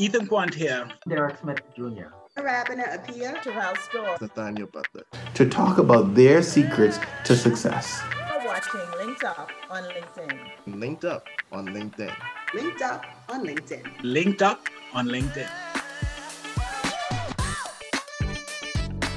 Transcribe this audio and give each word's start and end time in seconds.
Ethan 0.00 0.28
Quant 0.28 0.54
here. 0.54 0.88
Derek 1.08 1.38
Smith 1.38 1.60
Jr. 1.74 2.14
Arabina 2.36 2.84
Apia. 2.94 3.34
Terrell 3.42 3.74
Store. 3.74 4.16
Nathaniel 4.20 4.68
Butler. 4.68 5.02
To 5.34 5.48
talk 5.48 5.78
about 5.78 6.14
their 6.14 6.40
secrets 6.40 7.00
to 7.24 7.34
success. 7.34 8.00
You're 8.30 8.46
watching 8.46 8.80
Linked 8.96 9.24
Up 9.24 9.50
on 9.68 9.82
LinkedIn. 9.82 10.38
Linked 10.68 11.04
up 11.04 11.26
on 11.50 11.66
LinkedIn. 11.66 12.14
Linked 12.54 12.80
up 12.80 13.06
on 13.28 13.44
LinkedIn. 13.44 13.82
Linked 14.04 14.40
up 14.40 14.68
on 14.94 15.08
LinkedIn. 15.08 15.48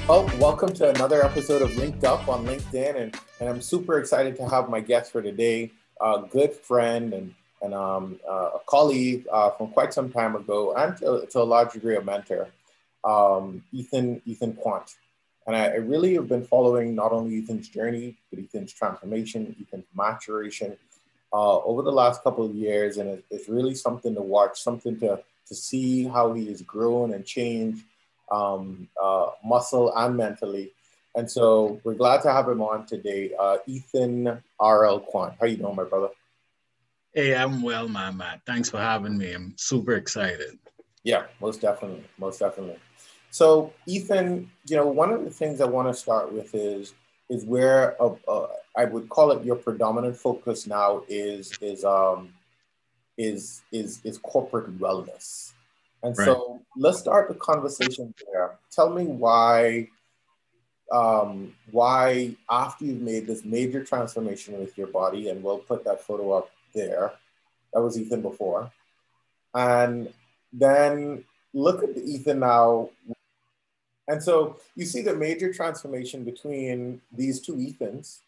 Well, 0.08 0.28
welcome 0.40 0.72
to 0.74 0.90
another 0.90 1.22
episode 1.24 1.62
of 1.62 1.76
Linked 1.76 2.02
Up 2.02 2.26
on 2.26 2.44
LinkedIn, 2.44 2.96
and, 2.96 3.16
and 3.38 3.48
I'm 3.48 3.62
super 3.62 4.00
excited 4.00 4.34
to 4.38 4.48
have 4.48 4.68
my 4.68 4.80
guest 4.80 5.12
for 5.12 5.22
today, 5.22 5.70
a 6.00 6.24
good 6.28 6.52
friend 6.52 7.14
and, 7.14 7.34
and 7.62 7.74
um, 7.74 8.18
uh, 8.28 8.50
a 8.54 8.60
colleague 8.66 9.26
uh, 9.32 9.50
from 9.50 9.68
quite 9.68 9.94
some 9.94 10.10
time 10.10 10.36
ago, 10.36 10.74
and 10.74 10.96
to, 10.98 11.26
to 11.30 11.40
a 11.40 11.44
large 11.44 11.72
degree 11.72 11.96
a 11.96 12.02
mentor, 12.02 12.48
um, 13.04 13.62
Ethan 13.72 14.20
Ethan 14.26 14.54
Quant. 14.54 14.94
And 15.46 15.56
I, 15.56 15.66
I, 15.66 15.76
really 15.76 16.14
have 16.14 16.28
been 16.28 16.44
following 16.44 16.94
not 16.94 17.10
only 17.10 17.38
Ethan's 17.38 17.68
journey, 17.68 18.16
but 18.30 18.38
Ethan's 18.38 18.72
transformation, 18.72 19.56
Ethan's 19.60 19.86
maturation 19.94 20.76
uh, 21.32 21.58
over 21.58 21.82
the 21.82 21.90
last 21.90 22.22
couple 22.22 22.44
of 22.44 22.54
years, 22.54 22.96
and 22.98 23.08
it, 23.08 23.24
it's 23.30 23.48
really 23.48 23.74
something 23.74 24.14
to 24.14 24.22
watch, 24.22 24.60
something 24.60 24.98
to 25.00 25.20
to 25.48 25.54
see 25.54 26.04
how 26.04 26.32
he 26.32 26.46
has 26.48 26.62
grown 26.62 27.12
and 27.12 27.24
changed 27.24 27.84
um, 28.30 28.88
uh, 29.00 29.30
muscle 29.44 29.92
and 29.96 30.16
mentally. 30.16 30.72
And 31.14 31.30
so 31.30 31.80
we're 31.84 31.94
glad 31.94 32.22
to 32.22 32.32
have 32.32 32.48
him 32.48 32.62
on 32.62 32.86
today. 32.86 33.32
Uh, 33.38 33.58
Ethan 33.66 34.42
R.L. 34.58 35.00
Quant. 35.00 35.34
How 35.38 35.46
you 35.46 35.56
doing, 35.56 35.76
my 35.76 35.84
brother? 35.84 36.08
Hey, 37.14 37.34
I'm 37.34 37.60
well, 37.62 37.88
my 37.88 38.10
man. 38.10 38.40
Thanks 38.46 38.70
for 38.70 38.78
having 38.78 39.18
me. 39.18 39.32
I'm 39.32 39.52
super 39.58 39.92
excited. 39.92 40.58
Yeah, 41.04 41.24
most 41.40 41.60
definitely. 41.60 42.04
Most 42.16 42.38
definitely. 42.38 42.78
So, 43.30 43.72
Ethan, 43.86 44.50
you 44.66 44.76
know, 44.76 44.86
one 44.86 45.12
of 45.12 45.22
the 45.22 45.30
things 45.30 45.60
I 45.60 45.66
want 45.66 45.88
to 45.88 45.94
start 45.94 46.32
with 46.32 46.54
is 46.54 46.94
is 47.28 47.44
where 47.44 48.00
uh, 48.02 48.14
uh, 48.26 48.46
I 48.76 48.86
would 48.86 49.10
call 49.10 49.30
it 49.32 49.44
your 49.44 49.56
predominant 49.56 50.16
focus 50.16 50.66
now 50.66 51.02
is 51.06 51.52
is 51.60 51.84
um 51.84 52.32
is 53.18 53.62
is 53.72 54.00
is 54.04 54.16
corporate 54.18 54.78
wellness. 54.78 55.52
And 56.02 56.16
right. 56.16 56.24
so 56.24 56.62
let's 56.76 56.98
start 56.98 57.28
the 57.28 57.34
conversation 57.34 58.14
there. 58.32 58.58
Tell 58.70 58.90
me 58.90 59.04
why, 59.04 59.88
um, 60.90 61.54
why 61.70 62.34
after 62.50 62.86
you've 62.86 63.02
made 63.02 63.26
this 63.26 63.44
major 63.44 63.84
transformation 63.84 64.58
with 64.58 64.76
your 64.78 64.88
body, 64.88 65.28
and 65.28 65.42
we'll 65.42 65.58
put 65.58 65.84
that 65.84 66.02
photo 66.02 66.32
up 66.32 66.50
there. 66.72 67.12
That 67.72 67.80
was 67.80 67.98
Ethan 67.98 68.22
before, 68.22 68.70
and 69.54 70.12
then 70.52 71.24
look 71.54 71.82
at 71.82 71.96
Ethan 71.96 72.40
now. 72.40 72.90
And 74.08 74.22
so 74.22 74.56
you 74.74 74.84
see 74.84 75.00
the 75.00 75.14
major 75.14 75.52
transformation 75.52 76.24
between 76.24 77.00
these 77.12 77.40
two 77.40 77.54
Ethans. 77.54 78.18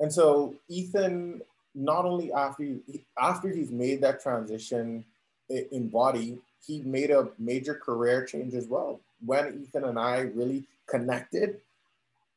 And 0.00 0.12
so 0.12 0.54
Ethan, 0.68 1.42
not 1.74 2.04
only 2.04 2.32
after 2.32 2.76
after 3.18 3.48
he's 3.48 3.70
made 3.70 4.00
that 4.00 4.22
transition 4.22 5.04
in 5.48 5.88
body, 5.88 6.38
he 6.66 6.82
made 6.82 7.10
a 7.10 7.28
major 7.38 7.74
career 7.74 8.24
change 8.24 8.54
as 8.54 8.66
well. 8.66 9.00
When 9.24 9.62
Ethan 9.62 9.84
and 9.84 9.98
I 9.98 10.20
really 10.20 10.64
connected, 10.86 11.60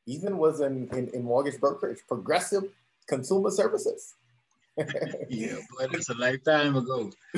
Ethan 0.05 0.37
was 0.37 0.61
in, 0.61 0.89
in, 0.89 1.07
in 1.09 1.23
mortgage 1.23 1.59
brokerage, 1.59 1.99
progressive 2.07 2.65
consumer 3.07 3.51
services. 3.51 4.13
Yeah, 5.29 5.57
but 5.77 5.93
it's 5.93 6.09
a 6.09 6.13
lifetime 6.13 6.75
ago. 6.75 7.11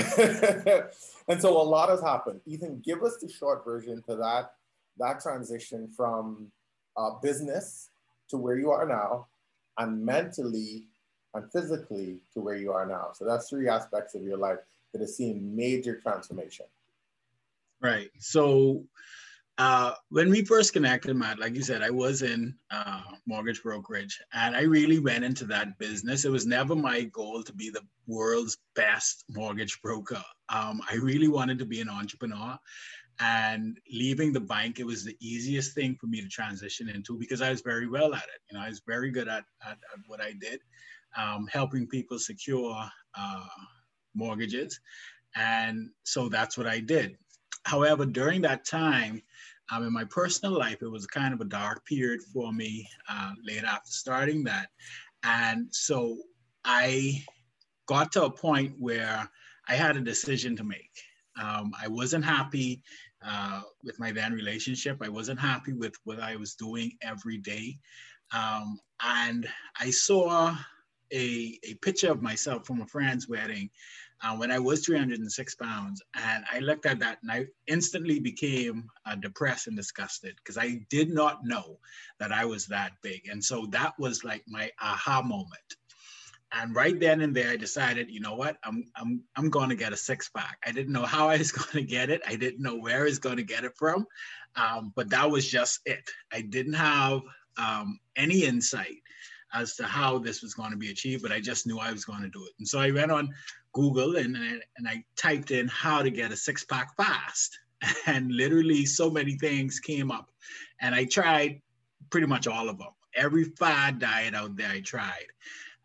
and 1.27 1.41
so 1.41 1.61
a 1.61 1.63
lot 1.63 1.89
has 1.89 2.01
happened. 2.01 2.41
Ethan, 2.45 2.81
give 2.83 3.03
us 3.03 3.17
the 3.21 3.29
short 3.29 3.63
version 3.65 4.01
to 4.09 4.15
that 4.15 4.53
that 4.97 5.21
transition 5.21 5.89
from 5.95 6.51
uh, 6.97 7.11
business 7.21 7.89
to 8.29 8.37
where 8.37 8.57
you 8.57 8.71
are 8.71 8.85
now, 8.85 9.27
and 9.77 10.05
mentally 10.05 10.87
and 11.33 11.51
physically 11.51 12.19
to 12.33 12.41
where 12.41 12.55
you 12.55 12.71
are 12.71 12.85
now. 12.85 13.09
So 13.13 13.25
that's 13.25 13.49
three 13.49 13.69
aspects 13.69 14.15
of 14.15 14.23
your 14.23 14.37
life 14.37 14.59
that 14.91 15.01
has 15.01 15.15
seen 15.15 15.55
major 15.55 15.99
transformation. 15.99 16.65
Right. 17.81 18.11
So 18.19 18.83
uh, 19.61 19.93
when 20.09 20.31
we 20.31 20.43
first 20.43 20.73
connected, 20.73 21.15
Matt, 21.15 21.37
like 21.37 21.53
you 21.53 21.61
said, 21.61 21.83
I 21.83 21.91
was 21.91 22.23
in 22.23 22.55
uh, 22.71 23.01
mortgage 23.27 23.61
brokerage 23.61 24.19
and 24.33 24.55
I 24.55 24.61
really 24.61 24.97
went 24.97 25.23
into 25.23 25.45
that 25.45 25.77
business. 25.77 26.25
It 26.25 26.31
was 26.31 26.47
never 26.47 26.75
my 26.75 27.03
goal 27.03 27.43
to 27.43 27.53
be 27.53 27.69
the 27.69 27.83
world's 28.07 28.57
best 28.75 29.23
mortgage 29.29 29.79
broker. 29.83 30.23
Um, 30.49 30.81
I 30.89 30.95
really 30.95 31.27
wanted 31.27 31.59
to 31.59 31.65
be 31.65 31.79
an 31.79 31.89
entrepreneur. 31.89 32.57
And 33.19 33.77
leaving 33.93 34.33
the 34.33 34.39
bank, 34.39 34.79
it 34.79 34.83
was 34.83 35.05
the 35.05 35.15
easiest 35.21 35.75
thing 35.75 35.95
for 36.01 36.07
me 36.07 36.21
to 36.21 36.27
transition 36.27 36.89
into 36.89 37.19
because 37.19 37.43
I 37.43 37.51
was 37.51 37.61
very 37.61 37.87
well 37.87 38.15
at 38.15 38.23
it. 38.23 38.41
You 38.49 38.57
know, 38.57 38.65
I 38.65 38.69
was 38.69 38.81
very 38.87 39.11
good 39.11 39.27
at, 39.27 39.43
at, 39.63 39.73
at 39.73 39.99
what 40.07 40.21
I 40.21 40.33
did, 40.41 40.59
um, 41.15 41.47
helping 41.53 41.85
people 41.85 42.17
secure 42.17 42.75
uh, 43.15 43.45
mortgages. 44.15 44.79
And 45.35 45.91
so 46.01 46.29
that's 46.29 46.57
what 46.57 46.65
I 46.65 46.79
did. 46.79 47.15
However, 47.63 48.05
during 48.05 48.41
that 48.41 48.65
time, 48.65 49.21
um, 49.71 49.85
in 49.85 49.93
my 49.93 50.03
personal 50.03 50.57
life, 50.57 50.81
it 50.81 50.91
was 50.91 51.07
kind 51.07 51.33
of 51.33 51.41
a 51.41 51.45
dark 51.45 51.85
period 51.85 52.21
for 52.33 52.51
me 52.51 52.87
uh, 53.09 53.31
late 53.43 53.63
after 53.63 53.91
starting 53.91 54.43
that. 54.43 54.67
And 55.23 55.67
so 55.71 56.17
I 56.65 57.23
got 57.87 58.11
to 58.13 58.25
a 58.25 58.31
point 58.31 58.75
where 58.79 59.29
I 59.67 59.75
had 59.75 59.95
a 59.95 60.01
decision 60.01 60.55
to 60.57 60.63
make. 60.63 60.91
Um, 61.41 61.71
I 61.81 61.87
wasn't 61.87 62.25
happy 62.25 62.83
uh, 63.25 63.61
with 63.83 63.99
my 63.99 64.11
then 64.11 64.33
relationship. 64.33 64.97
I 65.01 65.09
wasn't 65.09 65.39
happy 65.39 65.73
with 65.73 65.93
what 66.03 66.19
I 66.19 66.35
was 66.35 66.55
doing 66.55 66.91
every 67.01 67.37
day. 67.37 67.77
Um, 68.33 68.79
and 69.03 69.47
I 69.79 69.89
saw 69.89 70.55
a, 71.13 71.59
a 71.63 71.73
picture 71.81 72.11
of 72.11 72.21
myself 72.21 72.65
from 72.65 72.81
a 72.81 72.87
friend's 72.87 73.27
wedding 73.27 73.69
uh, 74.23 74.35
when 74.35 74.51
I 74.51 74.59
was 74.59 74.85
306 74.85 75.55
pounds. 75.55 76.01
And 76.15 76.43
I 76.51 76.59
looked 76.59 76.85
at 76.85 76.99
that 76.99 77.19
and 77.21 77.31
I 77.31 77.47
instantly 77.67 78.19
became 78.19 78.87
uh, 79.05 79.15
depressed 79.15 79.67
and 79.67 79.75
disgusted 79.75 80.35
because 80.37 80.57
I 80.57 80.85
did 80.89 81.09
not 81.09 81.43
know 81.43 81.79
that 82.19 82.31
I 82.31 82.45
was 82.45 82.67
that 82.67 82.93
big. 83.01 83.27
And 83.29 83.43
so 83.43 83.65
that 83.71 83.93
was 83.97 84.23
like 84.23 84.43
my 84.47 84.69
aha 84.79 85.21
moment. 85.21 85.75
And 86.53 86.75
right 86.75 86.99
then 86.99 87.21
and 87.21 87.33
there, 87.33 87.51
I 87.51 87.55
decided, 87.55 88.11
you 88.11 88.19
know 88.19 88.35
what, 88.35 88.57
I'm 88.65 88.83
I'm 88.97 89.23
I'm 89.37 89.49
going 89.49 89.69
to 89.69 89.75
get 89.75 89.93
a 89.93 89.97
six 89.97 90.27
pack. 90.29 90.57
I 90.65 90.71
didn't 90.71 90.91
know 90.91 91.05
how 91.05 91.29
I 91.29 91.37
was 91.37 91.51
going 91.53 91.71
to 91.71 91.83
get 91.83 92.09
it. 92.09 92.21
I 92.27 92.35
didn't 92.35 92.61
know 92.61 92.75
where 92.75 93.01
I 93.01 93.03
was 93.03 93.19
going 93.19 93.37
to 93.37 93.43
get 93.43 93.63
it 93.63 93.71
from, 93.77 94.05
um, 94.57 94.91
but 94.95 95.09
that 95.11 95.31
was 95.31 95.47
just 95.47 95.79
it. 95.85 96.03
I 96.33 96.41
didn't 96.41 96.73
have 96.73 97.21
um, 97.57 97.99
any 98.17 98.43
insight 98.43 98.97
as 99.53 99.75
to 99.75 99.83
how 99.83 100.17
this 100.17 100.41
was 100.41 100.53
going 100.53 100.71
to 100.71 100.77
be 100.77 100.91
achieved, 100.91 101.23
but 101.23 101.31
I 101.31 101.39
just 101.39 101.67
knew 101.67 101.79
I 101.79 101.91
was 101.91 102.05
going 102.05 102.21
to 102.21 102.29
do 102.29 102.43
it. 102.45 102.53
And 102.59 102.67
so 102.67 102.79
I 102.79 102.91
went 102.91 103.11
on 103.11 103.29
Google 103.73 104.17
and, 104.17 104.35
and 104.35 104.87
I 104.87 105.03
typed 105.15 105.51
in 105.51 105.67
how 105.67 106.01
to 106.01 106.09
get 106.09 106.31
a 106.31 106.37
six 106.37 106.63
pack 106.63 106.95
fast. 106.95 107.57
And 108.05 108.31
literally 108.31 108.85
so 108.85 109.09
many 109.09 109.37
things 109.37 109.79
came 109.79 110.11
up. 110.11 110.29
And 110.81 110.93
I 110.93 111.05
tried 111.05 111.61
pretty 112.11 112.27
much 112.27 112.45
all 112.45 112.69
of 112.69 112.77
them. 112.77 112.89
Every 113.15 113.45
fad 113.45 113.97
diet 113.97 114.35
out 114.35 114.55
there, 114.55 114.69
I 114.69 114.81
tried. 114.81 115.25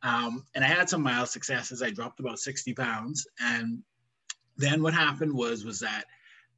Um, 0.02 0.44
and 0.54 0.62
I 0.62 0.68
had 0.68 0.90
some 0.90 1.02
mild 1.02 1.28
successes. 1.30 1.82
I 1.82 1.90
dropped 1.90 2.20
about 2.20 2.38
60 2.38 2.74
pounds. 2.74 3.26
And 3.40 3.82
then 4.58 4.82
what 4.82 4.92
happened 4.92 5.32
was, 5.32 5.64
was 5.64 5.80
that 5.80 6.04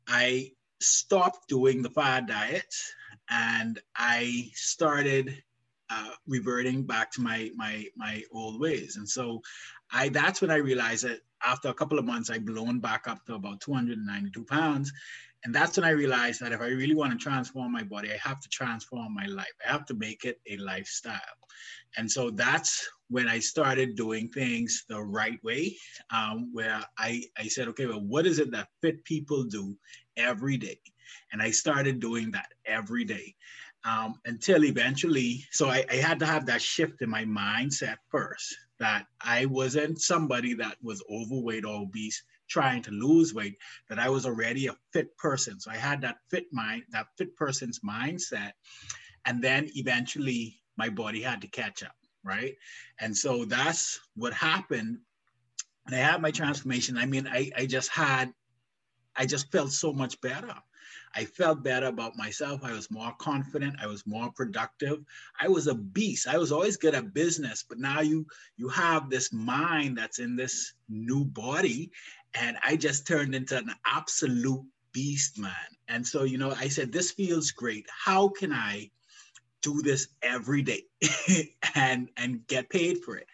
I 0.09 0.53
stopped 0.81 1.49
doing 1.49 1.83
the 1.83 1.91
fad 1.91 2.27
diet 2.27 2.75
and 3.31 3.81
I 3.97 4.51
started 4.55 5.43
uh, 5.91 6.11
reverting 6.27 6.85
back 6.85 7.11
to 7.13 7.21
my 7.21 7.51
my 7.57 7.87
my 7.97 8.23
old 8.33 8.61
ways. 8.61 8.97
And 8.97 9.09
so 9.09 9.41
I 9.93 10.09
that's 10.09 10.41
when 10.41 10.51
I 10.51 10.57
realized 10.57 11.05
that 11.05 11.21
after 11.43 11.69
a 11.69 11.75
couple 11.75 11.99
of 11.99 12.05
months, 12.05 12.31
I'd 12.31 12.47
blown 12.47 12.81
back 12.81 13.07
up 13.07 13.25
to 13.27 13.35
about 13.35 13.61
292 13.61 14.45
pounds. 14.45 14.93
And 15.45 15.55
that's 15.55 15.77
when 15.77 15.85
I 15.85 15.91
realized 15.91 16.41
that 16.41 16.53
if 16.53 16.61
I 16.61 16.67
really 16.67 16.97
want 16.97 17.13
to 17.13 17.19
transform 17.19 17.73
my 17.73 17.85
body, 17.85 18.11
I 18.13 18.19
have 18.29 18.41
to 18.41 18.49
transform 18.49 19.15
my 19.15 19.27
life. 19.27 19.53
I 19.65 19.71
have 19.71 19.87
to 19.87 19.95
make 19.95 20.25
it 20.25 20.41
a 20.51 20.57
lifestyle. 20.57 21.21
And 21.97 22.11
so 22.11 22.31
that's 22.31 22.89
when 23.09 23.29
I 23.29 23.39
started 23.39 23.95
doing 23.95 24.29
things 24.29 24.85
the 24.89 25.01
right 25.01 25.43
way, 25.45 25.77
um, 26.11 26.51
where 26.53 26.81
I, 26.99 27.23
I 27.37 27.49
said, 27.49 27.69
okay, 27.69 27.87
well, 27.87 28.01
what 28.01 28.27
is 28.27 28.39
it 28.39 28.51
that 28.51 28.69
fit 28.83 29.05
people 29.05 29.45
do 29.45 29.77
every 30.17 30.57
day? 30.57 30.81
And 31.33 31.41
I 31.41 31.51
started 31.51 32.01
doing 32.01 32.33
that 32.33 32.49
every 32.67 33.05
day 33.05 33.35
um, 33.85 34.15
until 34.25 34.65
eventually, 34.65 35.45
so 35.51 35.69
I, 35.69 35.85
I 35.91 35.97
had 35.97 36.19
to 36.21 36.27
have 36.27 36.47
that 36.47 36.63
shift 36.63 37.03
in 37.03 37.11
my 37.11 37.25
mindset 37.25 37.97
first 38.11 38.55
that 38.81 39.07
I 39.21 39.47
wasn't 39.47 40.01
somebody 40.01 40.55
that 40.55 40.77
was 40.83 41.03
overweight 41.11 41.65
or 41.65 41.83
obese 41.83 42.23
trying 42.49 42.83
to 42.83 42.91
lose 42.91 43.35
weight, 43.35 43.57
that 43.89 43.99
I 43.99 44.09
was 44.09 44.25
already 44.25 44.67
a 44.67 44.77
fit 44.93 45.17
person. 45.19 45.61
So 45.61 45.71
I 45.71 45.77
had 45.77 46.01
that 46.03 46.17
fit 46.31 46.47
mind, 46.53 46.85
that 46.91 47.07
fit 47.17 47.37
person's 47.37 47.81
mindset. 47.81 48.53
And 49.27 49.43
then 49.43 49.69
eventually 49.75 50.61
my 50.77 50.89
body 50.89 51.21
had 51.21 51.43
to 51.43 51.49
catch 51.49 51.83
up, 51.83 51.97
right? 52.25 52.55
And 53.01 53.15
so 53.17 53.45
that's 53.45 54.01
what 54.17 54.33
happened. 54.33 54.99
And 55.87 55.95
I 55.95 55.99
had 55.99 56.23
my 56.23 56.31
transformation. 56.31 56.97
I 56.97 57.07
mean, 57.07 57.27
I, 57.27 57.51
I 57.57 57.67
just 57.67 57.91
had 57.91 58.33
I 59.19 59.27
just 59.27 59.51
felt 59.51 59.73
so 59.73 59.93
much 59.93 60.21
better. 60.21 60.55
I 61.15 61.25
felt 61.25 61.63
better 61.63 61.87
about 61.87 62.17
myself. 62.17 62.63
I 62.65 62.73
was 62.73 62.91
more 62.91 63.13
confident. 63.19 63.77
I 63.81 63.87
was 63.87 64.07
more 64.07 64.31
productive. 64.33 65.05
I 65.41 65.49
was 65.49 65.67
a 65.67 65.75
beast. 65.75 66.27
I 66.27 66.39
was 66.39 66.53
always 66.53 66.77
good 66.77 66.95
at 66.95 67.15
business, 67.15 67.65
but 67.69 67.79
now 67.79 68.01
you 68.01 68.27
you 68.57 68.69
have 68.69 69.11
this 69.11 69.33
mind 69.33 69.97
that's 69.99 70.19
in 70.19 70.37
this 70.37 70.75
new 70.89 71.25
body, 71.25 71.91
and 72.35 72.57
I 72.65 72.77
just 72.77 73.07
turned 73.07 73.35
into 73.35 73.57
an 73.57 73.73
absolute 73.87 74.65
beast, 74.93 75.39
man. 75.39 75.53
And 75.89 76.07
so 76.07 76.25
you 76.25 76.39
know, 76.39 76.53
I 76.53 76.69
said, 76.69 76.93
this 76.93 77.11
feels 77.11 77.51
great. 77.51 77.87
How 77.91 78.29
can 78.29 78.53
I 78.53 78.91
do 79.61 79.83
this 79.83 80.09
every 80.23 80.63
day 80.63 80.85
and 81.75 82.09
and 82.17 82.47
get 82.47 82.71
paid 82.71 83.03
for 83.05 83.17
it? 83.17 83.27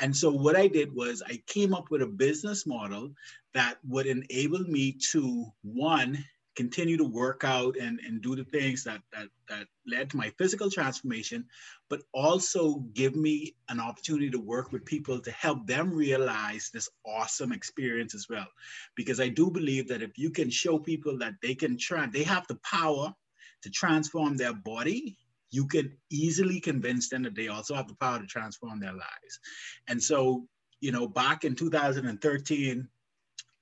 And 0.00 0.16
so 0.16 0.30
what 0.30 0.56
I 0.56 0.66
did 0.66 0.94
was 0.94 1.22
I 1.26 1.42
came 1.46 1.74
up 1.74 1.90
with 1.90 2.02
a 2.02 2.06
business 2.06 2.66
model 2.66 3.12
that 3.52 3.76
would 3.86 4.06
enable 4.06 4.60
me 4.60 4.92
to 5.10 5.46
one 5.62 6.24
continue 6.60 6.98
to 6.98 7.04
work 7.04 7.42
out 7.42 7.74
and, 7.78 7.98
and 8.06 8.20
do 8.20 8.36
the 8.36 8.44
things 8.44 8.84
that, 8.84 9.00
that 9.14 9.28
that 9.48 9.66
led 9.86 10.10
to 10.10 10.18
my 10.18 10.28
physical 10.36 10.70
transformation, 10.70 11.42
but 11.88 12.02
also 12.12 12.80
give 12.92 13.16
me 13.16 13.54
an 13.70 13.80
opportunity 13.80 14.28
to 14.28 14.38
work 14.38 14.70
with 14.70 14.84
people 14.84 15.18
to 15.18 15.30
help 15.30 15.66
them 15.66 15.90
realize 15.90 16.68
this 16.68 16.90
awesome 17.06 17.50
experience 17.50 18.14
as 18.14 18.26
well. 18.28 18.46
Because 18.94 19.20
I 19.20 19.28
do 19.28 19.50
believe 19.50 19.88
that 19.88 20.02
if 20.02 20.18
you 20.18 20.28
can 20.28 20.50
show 20.50 20.78
people 20.78 21.16
that 21.18 21.36
they 21.40 21.54
can 21.54 21.78
try, 21.78 22.06
they 22.06 22.24
have 22.24 22.46
the 22.46 22.60
power 22.62 23.14
to 23.62 23.70
transform 23.70 24.36
their 24.36 24.52
body, 24.52 25.16
you 25.50 25.66
can 25.66 25.96
easily 26.10 26.60
convince 26.60 27.08
them 27.08 27.22
that 27.22 27.34
they 27.34 27.48
also 27.48 27.74
have 27.74 27.88
the 27.88 27.94
power 27.94 28.18
to 28.18 28.26
transform 28.26 28.80
their 28.80 28.92
lives. 28.92 29.40
And 29.88 30.02
so, 30.02 30.46
you 30.80 30.92
know, 30.92 31.08
back 31.08 31.44
in 31.44 31.54
2013, 31.54 32.86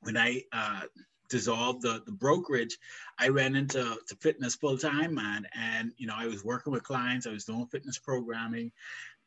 when 0.00 0.16
I 0.16 0.42
uh, 0.52 0.82
dissolved 1.28 1.82
the, 1.82 2.02
the 2.06 2.12
brokerage, 2.12 2.78
I 3.19 3.28
ran 3.28 3.56
into 3.56 3.98
to 4.06 4.16
fitness 4.16 4.54
full 4.54 4.78
time, 4.78 5.14
man. 5.14 5.46
And, 5.54 5.92
you 5.96 6.06
know, 6.06 6.14
I 6.16 6.26
was 6.26 6.44
working 6.44 6.72
with 6.72 6.82
clients, 6.82 7.26
I 7.26 7.32
was 7.32 7.44
doing 7.44 7.66
fitness 7.66 7.98
programming. 7.98 8.72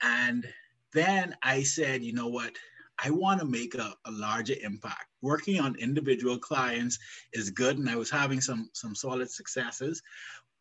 And 0.02 0.48
then 0.94 1.36
I 1.44 1.64
said, 1.64 2.04
you 2.04 2.14
know 2.14 2.28
what? 2.28 2.56
I 3.04 3.10
want 3.10 3.40
to 3.40 3.46
make 3.46 3.76
a, 3.76 3.94
a 4.06 4.12
larger 4.12 4.56
impact. 4.62 5.08
Working 5.22 5.60
on 5.60 5.76
individual 5.76 6.38
clients 6.38 7.00
is 7.34 7.50
good, 7.50 7.78
and 7.78 7.90
I 7.90 7.96
was 7.96 8.12
having 8.12 8.42
some 8.42 8.70
some 8.74 8.94
solid 8.94 9.32
successes, 9.32 10.04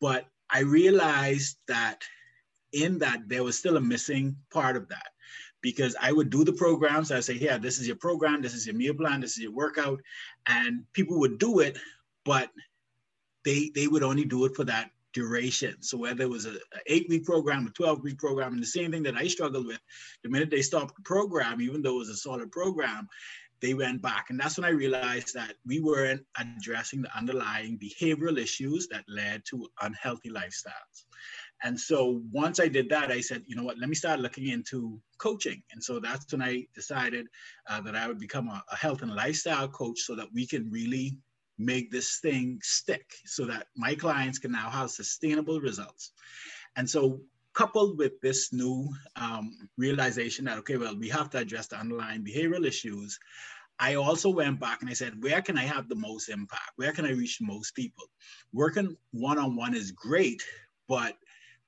but 0.01 0.27
I 0.51 0.61
realized 0.61 1.59
that 1.69 2.03
in 2.73 2.99
that 2.99 3.29
there 3.29 3.45
was 3.45 3.59
still 3.59 3.77
a 3.77 3.81
missing 3.81 4.37
part 4.51 4.77
of 4.77 4.89
that 4.89 5.09
because 5.63 5.97
I 6.01 6.13
would 6.13 6.31
do 6.31 6.45
the 6.45 6.53
programs. 6.53 7.13
I 7.13 7.21
say, 7.21 7.35
yeah, 7.35 7.59
this 7.59 7.79
is 7.79 7.87
your 7.87 7.97
program, 7.97 8.43
this 8.43 8.55
is 8.55 8.67
your 8.67 8.77
meal 8.77 8.95
plan, 8.95 9.21
this 9.21 9.33
is 9.33 9.43
your 9.43 9.53
workout, 9.53 10.01
and 10.47 10.85
people 10.93 11.19
would 11.21 11.39
do 11.39 11.61
it, 11.61 11.79
but 12.25 12.51
they 13.45 13.71
they 13.75 13.87
would 13.87 14.03
only 14.03 14.25
do 14.25 14.45
it 14.45 14.55
for 14.55 14.65
that 14.65 14.91
duration. 15.13 15.77
So 15.81 15.99
whether 15.99 16.23
it 16.23 16.31
was 16.31 16.47
a, 16.47 16.53
a 16.53 16.81
eight 16.87 17.09
week 17.09 17.25
program, 17.25 17.67
a 17.67 17.71
12 17.71 18.03
week 18.03 18.19
program, 18.19 18.53
and 18.53 18.63
the 18.63 18.67
same 18.67 18.93
thing 18.93 19.03
that 19.05 19.17
I 19.17 19.27
struggled 19.27 19.67
with, 19.67 19.81
the 20.23 20.31
minute 20.31 20.51
they 20.51 20.63
stopped 20.63 20.97
the 20.97 21.03
program, 21.03 21.61
even 21.61 21.83
though 21.83 21.97
it 21.97 21.99
was 21.99 22.09
a 22.11 22.17
solid 22.17 22.53
program, 22.53 23.09
they 23.61 23.75
went 23.75 24.01
back. 24.03 24.27
And 24.31 24.39
that's 24.39 24.57
when 24.57 24.65
I 24.65 24.71
realized 24.71 25.35
that 25.35 25.55
we 25.67 25.81
weren't 25.81 26.25
addressing 26.39 27.03
the 27.03 27.17
underlying 27.17 27.79
behavioral 27.79 28.39
issues 28.39 28.89
that 28.89 29.05
led 29.09 29.45
to 29.47 29.69
unhealthy 29.83 30.31
lifestyles. 30.31 31.05
And 31.63 31.79
so 31.79 32.23
once 32.33 32.59
I 32.59 32.69
did 32.69 32.89
that, 32.91 33.11
I 33.11 33.21
said, 33.21 33.43
you 33.47 33.57
know 33.57 33.65
what, 33.65 33.79
let 33.79 33.89
me 33.89 33.95
start 33.95 34.21
looking 34.21 34.49
into 34.49 35.01
coaching. 35.19 35.63
And 35.73 35.83
so 35.83 36.01
that's 36.01 36.33
when 36.33 36.43
I 36.43 36.67
decided 36.75 37.27
uh, 37.69 37.81
that 37.83 37.95
I 37.95 38.09
would 38.09 38.19
become 38.19 38.49
a, 38.49 38.63
a 38.71 38.77
health 38.77 39.03
and 39.03 39.15
lifestyle 39.15 39.69
coach 39.69 40.01
so 40.01 40.15
that 40.17 40.33
we 40.33 40.47
can 40.47 40.71
really 40.71 41.19
make 41.59 41.91
this 41.91 42.19
thing 42.21 42.59
stick 42.63 43.05
so 43.27 43.45
that 43.45 43.67
my 43.77 43.95
clients 43.95 44.39
can 44.39 44.53
now 44.53 44.71
have 44.71 44.91
sustainable 44.91 45.61
results. 45.61 46.13
And 46.77 46.89
so 46.89 47.21
coupled 47.53 47.99
with 47.99 48.19
this 48.21 48.53
new 48.53 48.89
um, 49.17 49.57
realization 49.77 50.45
that, 50.47 50.59
okay, 50.59 50.77
well, 50.77 50.97
we 50.97 51.09
have 51.09 51.31
to 51.31 51.39
address 51.39 51.67
the 51.67 51.79
underlying 51.79 52.25
behavioral 52.25 52.67
issues, 52.67 53.19
I 53.79 53.95
also 53.95 54.29
went 54.29 54.61
back 54.61 54.83
and 54.83 54.91
I 54.91 54.95
said, 54.95 55.23
where 55.23 55.41
can 55.41 55.57
I 55.57 55.63
have 55.63 55.89
the 55.89 55.95
most 55.97 56.29
impact? 56.29 56.73
Where 56.77 56.93
can 56.93 57.07
I 57.07 57.13
reach 57.13 57.39
most 57.41 57.75
people? 57.75 58.05
Working 58.53 58.97
one 59.13 59.39
on 59.39 59.57
one 59.57 59.75
is 59.75 59.91
great, 59.91 60.43
but 60.87 61.17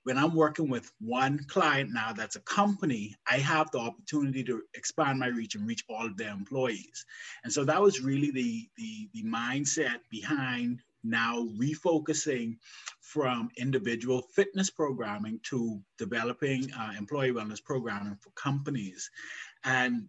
when 0.05 0.19
I'm 0.19 0.35
working 0.35 0.69
with 0.69 0.91
one 1.01 1.45
client 1.49 1.91
now 1.93 2.13
that's 2.13 2.37
a 2.37 2.41
company, 2.41 3.15
I 3.31 3.39
have 3.39 3.71
the 3.71 3.79
opportunity 3.79 4.43
to 4.45 4.63
expand 4.75 5.19
my 5.19 5.29
reach 5.29 5.55
and 5.55 5.67
reach 5.67 5.85
all 5.89 6.07
of 6.07 6.17
their 6.17 6.31
employees. 6.31 7.07
And 7.45 7.53
so 7.53 7.65
that 7.65 7.81
was 7.81 8.01
really 8.01 8.31
the, 8.31 8.69
the, 8.77 9.09
the 9.15 9.23
mindset 9.23 9.99
behind 10.11 10.81
now 11.05 11.49
refocusing 11.59 12.57
from 13.01 13.51
individual 13.57 14.23
fitness 14.35 14.71
programming 14.71 15.41
to 15.45 15.81
developing 15.99 16.73
uh, 16.73 16.93
employee 16.97 17.33
wellness 17.33 17.63
programming 17.63 18.17
for 18.21 18.31
companies. 18.31 19.11
And 19.65 20.09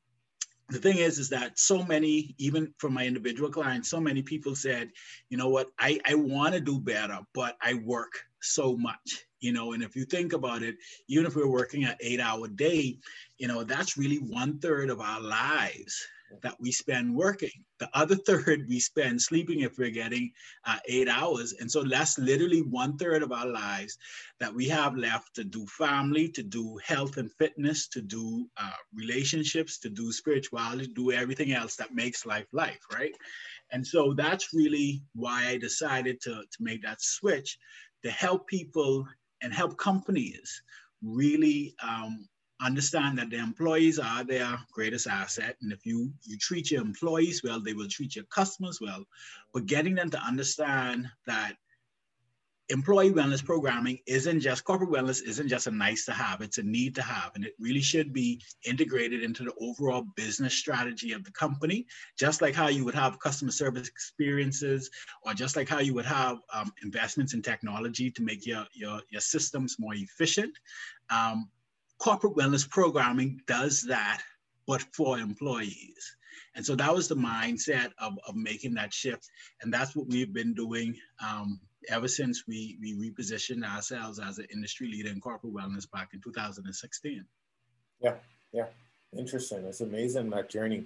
the 0.74 0.80
thing 0.80 0.98
is, 0.98 1.20
is 1.20 1.30
that 1.30 1.60
so 1.60 1.84
many, 1.84 2.36
even 2.38 2.74
from 2.78 2.94
my 2.94 3.06
individual 3.06 3.50
clients, 3.50 3.90
so 3.90 4.00
many 4.00 4.22
people 4.22 4.56
said, 4.56 4.90
you 5.30 5.38
know 5.38 5.50
what, 5.50 5.70
I, 5.80 6.00
I 6.06 6.16
want 6.16 6.54
to 6.56 6.60
do 6.60 6.80
better, 6.80 7.20
but 7.34 7.56
I 7.62 7.76
work 7.76 8.24
so 8.42 8.76
much 8.76 9.26
you 9.44 9.52
know? 9.52 9.74
And 9.74 9.84
if 9.84 9.96
you 9.96 10.06
think 10.06 10.32
about 10.34 10.64
it 10.64 10.76
even 11.10 11.26
if 11.26 11.36
we're 11.36 11.48
working 11.48 11.84
an 11.84 11.96
eight 12.00 12.22
hour 12.22 12.48
day 12.48 12.98
you 13.38 13.48
know 13.48 13.64
that's 13.64 13.98
really 13.98 14.18
one 14.18 14.58
third 14.60 14.90
of 14.90 15.02
our 15.02 15.22
lives 15.22 16.08
that 16.42 16.56
we 16.60 16.72
spend 16.72 17.14
working. 17.14 17.52
The 17.80 17.90
other 17.94 18.16
third 18.16 18.66
we 18.68 18.80
spend 18.80 19.22
sleeping 19.22 19.62
if 19.62 19.78
we're 19.78 19.90
getting 19.90 20.32
uh, 20.66 20.80
eight 20.88 21.08
hours. 21.08 21.54
And 21.60 21.70
so 21.70 21.84
that's 21.84 22.18
literally 22.18 22.62
one 22.62 22.98
third 22.98 23.24
of 23.24 23.32
our 23.32 23.48
lives 23.48 23.98
that 24.40 24.54
we 24.54 24.68
have 24.68 24.96
left 24.96 25.36
to 25.36 25.44
do 25.44 25.66
family 25.68 26.30
to 26.30 26.44
do 26.44 26.80
health 26.84 27.18
and 27.18 27.32
fitness 27.34 27.88
to 27.90 28.02
do 28.02 28.48
uh, 28.58 28.72
relationships 28.94 29.78
to 29.80 29.90
do 29.90 30.12
spirituality 30.12 30.88
to 30.88 30.94
do 30.94 31.12
everything 31.12 31.54
else 31.54 31.76
that 31.76 31.94
makes 31.94 32.26
life 32.26 32.48
life 32.52 32.80
right? 32.94 33.16
And 33.72 33.86
so 33.86 34.14
that's 34.14 34.54
really 34.54 35.04
why 35.16 35.48
i 35.48 35.58
decided 35.58 36.22
to, 36.22 36.32
to 36.32 36.58
make 36.60 36.82
that 36.84 37.02
switch 37.02 37.58
to 38.04 38.12
help 38.12 38.48
people 38.48 39.08
and 39.42 39.54
help 39.54 39.78
companies 39.78 40.62
really 41.02 41.76
um, 41.84 42.28
understand 42.62 43.18
that 43.18 43.30
the 43.30 43.38
employees 43.38 44.00
are 44.00 44.24
their 44.24 44.58
greatest 44.72 45.08
asset. 45.08 45.58
And 45.62 45.72
if 45.72 45.86
you, 45.86 46.12
you 46.24 46.38
treat 46.38 46.72
your 46.72 46.82
employees 46.82 47.42
well, 47.44 47.60
they 47.62 47.74
will 47.74 47.88
treat 47.88 48.16
your 48.16 48.26
customers 48.26 48.80
well. 48.82 49.06
But 49.54 49.66
getting 49.66 49.96
them 49.96 50.10
to 50.12 50.20
understand 50.20 51.10
that 51.28 51.54
employee 52.70 53.12
wellness 53.12 53.44
programming 53.44 54.00
isn't 54.08 54.40
just 54.40 54.64
corporate 54.64 54.90
wellness 54.90 55.22
isn't 55.22 55.50
just 55.50 55.68
a 55.68 55.72
nice 55.72 56.06
to 56.06 56.14
have 56.14 56.42
it's 56.42 56.60
a 56.60 56.64
need 56.64 56.96
to 56.96 57.02
have 57.02 57.32
and 57.36 57.46
it 57.46 57.54
really 57.60 57.82
should 57.82 58.14
be 58.14 58.42
integrated 58.66 59.22
into 59.22 59.44
the 59.44 59.54
overall 59.60 60.06
business 60.16 60.54
strategy 60.54 61.12
of 61.12 61.26
the 61.26 61.32
company 61.32 61.86
just 62.18 62.42
like 62.42 62.56
how 62.56 62.70
you 62.70 62.86
would 62.86 62.96
have 62.96 63.20
customer 63.20 63.52
service 63.52 63.88
experiences 63.90 64.90
or 65.24 65.34
just 65.34 65.58
like 65.58 65.68
how 65.68 65.80
you 65.80 65.94
would 65.94 66.06
have 66.06 66.38
um, 66.54 66.72
investments 66.84 67.34
in 67.34 67.42
technology 67.42 68.10
to 68.10 68.22
make 68.22 68.46
your, 68.46 68.66
your, 68.74 69.02
your 69.10 69.22
systems 69.22 69.76
more 69.78 69.94
efficient 69.94 70.58
um, 71.10 71.50
corporate 72.04 72.36
wellness 72.36 72.70
programming 72.70 73.40
does 73.48 73.82
that 73.82 74.22
but 74.68 74.82
for 74.94 75.18
employees 75.20 76.18
and 76.56 76.66
so 76.66 76.76
that 76.76 76.94
was 76.94 77.08
the 77.08 77.16
mindset 77.16 77.92
of, 77.98 78.14
of 78.28 78.36
making 78.36 78.74
that 78.74 78.94
shift 78.94 79.30
and 79.62 79.74
that's 79.74 79.96
what 79.96 80.08
we've 80.08 80.34
been 80.34 80.54
doing 80.54 80.96
um, 81.26 81.60
ever 81.90 82.08
since 82.08 82.44
we, 82.48 82.78
we 82.82 82.94
repositioned 82.94 83.64
ourselves 83.64 84.20
as 84.20 84.38
an 84.38 84.48
industry 84.54 84.88
leader 84.88 85.10
in 85.10 85.20
corporate 85.20 85.54
wellness 85.54 85.90
back 85.92 86.10
in 86.14 86.22
2016. 86.22 87.26
Yeah, 88.02 88.16
yeah. 88.52 88.66
Interesting. 89.18 89.66
It's 89.66 89.82
amazing 89.82 90.30
that 90.32 90.50
journey. 90.50 90.86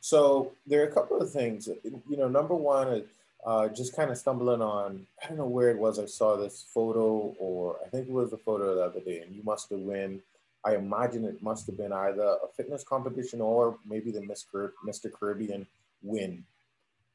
So 0.00 0.52
there 0.66 0.82
are 0.82 0.88
a 0.88 0.92
couple 0.92 1.20
of 1.20 1.30
things. 1.30 1.68
You 1.84 2.16
know, 2.16 2.28
number 2.28 2.54
one, 2.54 3.04
uh, 3.44 3.68
just 3.68 3.94
kind 3.94 4.10
of 4.10 4.18
stumbling 4.18 4.62
on, 4.62 5.06
I 5.22 5.28
don't 5.28 5.38
know 5.38 5.46
where 5.46 5.70
it 5.70 5.78
was. 5.78 5.98
I 5.98 6.06
saw 6.06 6.36
this 6.36 6.64
photo, 6.72 7.34
or 7.38 7.76
I 7.84 7.88
think 7.88 8.08
it 8.08 8.12
was 8.12 8.32
a 8.32 8.38
photo 8.38 8.74
the 8.74 8.82
other 8.82 9.00
day, 9.00 9.20
and 9.20 9.34
you 9.34 9.42
must 9.42 9.70
have 9.70 9.80
win. 9.80 10.22
I 10.66 10.74
imagine 10.74 11.24
it 11.24 11.40
must 11.42 11.66
have 11.66 11.76
been 11.76 11.92
either 11.92 12.24
a 12.42 12.48
fitness 12.56 12.82
competition 12.82 13.40
or 13.40 13.78
maybe 13.86 14.10
the 14.10 14.20
Mr. 14.20 15.12
Caribbean 15.12 15.64
win. 16.02 16.44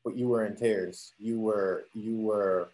But 0.05 0.15
you 0.15 0.29
were 0.29 0.45
in 0.45 0.55
tears. 0.55 1.11
You 1.19 1.39
were 1.41 1.83
you 1.93 2.15
were 2.15 2.69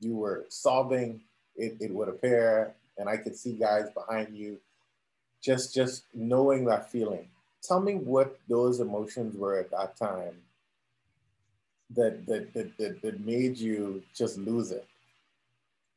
you 0.00 0.14
were 0.14 0.44
sobbing, 0.48 1.20
it, 1.56 1.76
it 1.80 1.90
would 1.92 2.08
appear, 2.08 2.72
and 2.98 3.08
I 3.08 3.16
could 3.16 3.36
see 3.36 3.54
guys 3.54 3.90
behind 3.90 4.36
you, 4.36 4.58
just 5.42 5.74
just 5.74 6.04
knowing 6.14 6.64
that 6.66 6.90
feeling. 6.90 7.26
Tell 7.62 7.80
me 7.80 7.94
what 7.94 8.38
those 8.48 8.78
emotions 8.78 9.36
were 9.36 9.58
at 9.58 9.70
that 9.72 9.96
time 9.96 10.36
that 11.90 12.24
that 12.26 12.54
that, 12.54 12.76
that, 12.78 13.02
that 13.02 13.26
made 13.26 13.58
you 13.58 14.04
just 14.14 14.38
lose 14.38 14.70
it. 14.70 14.86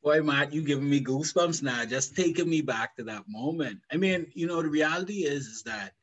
Boy, 0.05 0.21
Matt, 0.21 0.53
you 0.53 0.61
giving 0.61 0.87
me 0.87 1.03
goosebumps 1.03 1.63
now, 1.63 1.83
just 1.83 2.15
taking 2.15 2.47
me 2.47 2.61
back 2.61 2.95
to 2.95 3.03
that 3.05 3.23
moment. 3.27 3.79
I 3.91 3.97
mean, 3.97 4.27
you 4.35 4.45
know, 4.45 4.61
the 4.61 4.69
reality 4.69 5.25
is, 5.25 5.47
is 5.47 5.63
that 5.63 5.93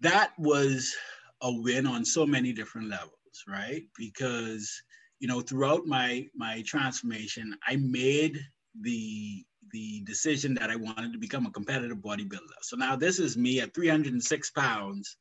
that 0.00 0.32
was 0.40 0.92
a 1.40 1.52
win 1.52 1.86
on 1.86 2.04
so 2.04 2.26
many 2.26 2.52
different 2.52 2.88
levels. 2.88 3.12
right? 3.46 3.84
Because 3.96 4.82
you 5.20 5.28
know, 5.28 5.40
throughout 5.40 5.86
my 5.86 6.26
my 6.34 6.62
transformation, 6.66 7.54
I 7.64 7.76
made 7.76 8.40
the 8.80 9.44
the 9.70 10.00
decision 10.00 10.54
that 10.54 10.68
I 10.68 10.76
wanted 10.76 11.12
to 11.12 11.18
become 11.18 11.46
a 11.46 11.52
competitive 11.52 11.98
bodybuilder. 11.98 12.58
So 12.62 12.76
now 12.76 12.96
this 12.96 13.20
is 13.20 13.36
me 13.36 13.60
at 13.60 13.72
306 13.72 14.50
pounds, 14.50 15.16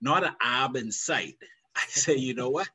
not 0.00 0.24
an 0.24 0.34
ab 0.40 0.76
in 0.76 0.90
sight. 0.90 1.36
I 1.76 1.82
say, 1.88 2.14
you 2.16 2.32
know 2.32 2.48
what? 2.48 2.70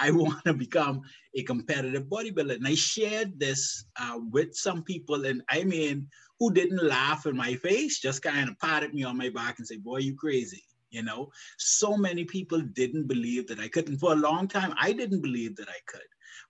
I 0.00 0.10
want 0.22 0.44
to 0.44 0.54
become 0.54 1.02
a 1.34 1.42
competitive 1.42 2.04
bodybuilder. 2.04 2.54
And 2.54 2.66
I 2.66 2.74
shared 2.74 3.38
this 3.38 3.84
uh, 4.00 4.18
with 4.30 4.54
some 4.54 4.82
people, 4.82 5.26
and 5.26 5.42
I 5.48 5.64
mean, 5.64 6.08
who 6.38 6.52
didn't 6.52 6.82
laugh 6.82 7.26
in 7.26 7.36
my 7.36 7.54
face, 7.56 8.00
just 8.00 8.22
kind 8.22 8.48
of 8.48 8.58
patted 8.58 8.94
me 8.94 9.04
on 9.04 9.18
my 9.18 9.28
back 9.28 9.58
and 9.58 9.66
say, 9.66 9.76
Boy, 9.76 9.98
you 9.98 10.14
crazy. 10.16 10.64
You 10.90 11.04
know, 11.04 11.30
so 11.56 11.96
many 11.96 12.24
people 12.24 12.60
didn't 12.60 13.06
believe 13.06 13.46
that 13.46 13.60
I 13.60 13.68
could. 13.68 13.88
And 13.88 14.00
for 14.00 14.12
a 14.12 14.16
long 14.16 14.48
time, 14.48 14.74
I 14.76 14.92
didn't 14.92 15.20
believe 15.20 15.54
that 15.56 15.68
I 15.68 15.78
could. 15.86 16.00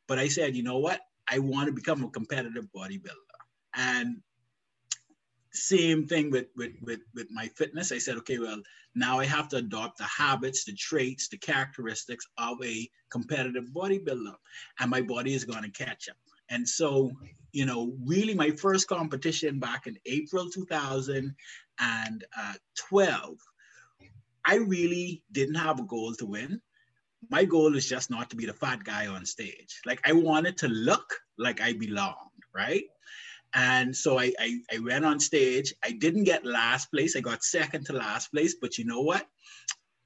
But 0.09 0.19
I 0.19 0.29
said, 0.29 0.57
you 0.57 0.63
know 0.63 0.79
what? 0.79 1.01
I 1.29 1.39
want 1.39 1.67
to 1.67 1.73
become 1.73 2.03
a 2.03 2.11
competitive 2.11 2.67
bodybuilder. 2.75 3.11
And 3.75 4.17
same 5.53 6.07
thing 6.07 6.31
with, 6.31 6.47
with, 6.57 6.73
with, 6.83 7.01
with 7.15 7.27
my 7.31 7.49
fitness. 7.49 7.93
I 7.93 7.99
said, 7.99 8.17
okay, 8.19 8.39
well, 8.39 8.63
now 8.95 9.21
I 9.21 9.27
have 9.27 9.49
to 9.51 9.57
adopt 9.57 9.99
the 9.99 10.05
habits, 10.05 10.65
the 10.65 10.75
traits, 10.75 11.29
the 11.29 11.37
characteristics 11.39 12.27
of 12.39 12.59
a 12.65 12.89
competitive 13.11 13.67
bodybuilder, 13.75 14.35
and 14.79 14.91
my 14.91 15.01
body 15.01 15.35
is 15.35 15.45
going 15.45 15.63
to 15.63 15.71
catch 15.71 16.09
up. 16.09 16.17
And 16.49 16.69
so, 16.69 17.13
you 17.53 17.67
know, 17.67 17.95
really 18.05 18.35
my 18.35 18.51
first 18.51 18.89
competition 18.89 19.61
back 19.61 19.87
in 19.87 19.97
April 20.07 20.51
2012, 20.51 23.37
I 24.47 24.57
really 24.57 25.23
didn't 25.31 25.55
have 25.55 25.79
a 25.79 25.85
goal 25.85 26.15
to 26.15 26.27
win. 26.27 26.61
My 27.29 27.45
goal 27.45 27.77
is 27.77 27.89
just 27.89 28.11
not 28.11 28.31
to 28.31 28.37
be 28.37 28.47
the 28.47 28.55
fat 28.55 28.83
guy 28.83 29.07
on 29.07 29.25
stage. 29.27 29.81
Like 29.87 30.01
I 30.05 30.13
wanted 30.13 30.59
to 30.59 30.67
look 30.69 31.21
like 31.39 31.61
I 31.61 31.75
belonged, 31.75 32.17
right? 32.55 32.85
And 33.55 33.95
so 33.95 34.19
I, 34.19 34.33
I, 34.39 34.59
I 34.75 34.79
went 34.79 35.05
on 35.05 35.19
stage. 35.19 35.75
I 35.85 35.93
didn't 35.93 36.25
get 36.25 36.45
last 36.45 36.91
place. 36.91 37.17
I 37.17 37.21
got 37.21 37.43
second 37.43 37.87
to 37.87 37.93
last 37.93 38.31
place. 38.33 38.55
But 38.61 38.79
you 38.79 38.85
know 38.85 39.01
what? 39.01 39.27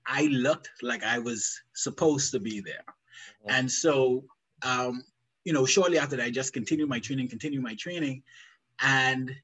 I 0.07 0.25
looked 0.27 0.71
like 0.83 1.03
I 1.03 1.19
was 1.19 1.61
supposed 1.75 2.33
to 2.33 2.41
be 2.41 2.61
there. 2.61 2.85
Mm-hmm. 2.87 3.51
And 3.51 3.71
so, 3.71 4.25
um, 4.63 5.05
you 5.45 5.53
know, 5.53 5.67
shortly 5.67 5.99
after 5.99 6.17
that, 6.17 6.25
I 6.25 6.31
just 6.31 6.53
continued 6.53 6.89
my 6.89 7.01
training, 7.01 7.29
continued 7.29 7.63
my 7.63 7.75
training. 7.75 8.23
And 8.81 9.35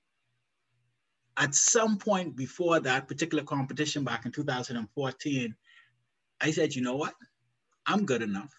at 1.36 1.54
some 1.54 1.96
point 1.96 2.36
before 2.36 2.80
that 2.80 3.08
particular 3.08 3.44
competition 3.44 4.04
back 4.04 4.26
in 4.26 4.32
2014, 4.32 5.54
I 6.40 6.50
said, 6.50 6.74
you 6.74 6.82
know 6.82 6.96
what? 6.96 7.14
I'm 7.86 8.06
good 8.06 8.22
enough. 8.22 8.54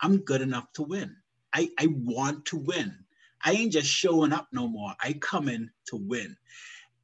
I'm 0.00 0.18
good 0.18 0.40
enough 0.40 0.72
to 0.74 0.82
win. 0.82 1.16
I, 1.52 1.70
I 1.78 1.88
want 1.88 2.44
to 2.46 2.56
win. 2.56 2.94
I 3.44 3.52
ain't 3.52 3.72
just 3.72 3.88
showing 3.88 4.32
up 4.32 4.48
no 4.52 4.66
more. 4.68 4.92
I 5.02 5.14
come 5.14 5.48
in 5.48 5.70
to 5.86 5.96
win. 5.96 6.36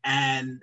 And 0.04 0.62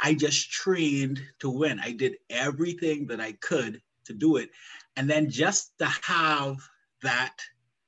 I 0.00 0.14
just 0.14 0.50
trained 0.50 1.20
to 1.40 1.50
win. 1.50 1.80
I 1.80 1.92
did 1.92 2.16
everything 2.30 3.06
that 3.08 3.20
I 3.20 3.32
could 3.32 3.80
to 4.04 4.14
do 4.14 4.36
it. 4.36 4.50
And 4.96 5.08
then 5.08 5.28
just 5.28 5.72
to 5.78 5.86
have 5.86 6.56
that 7.02 7.36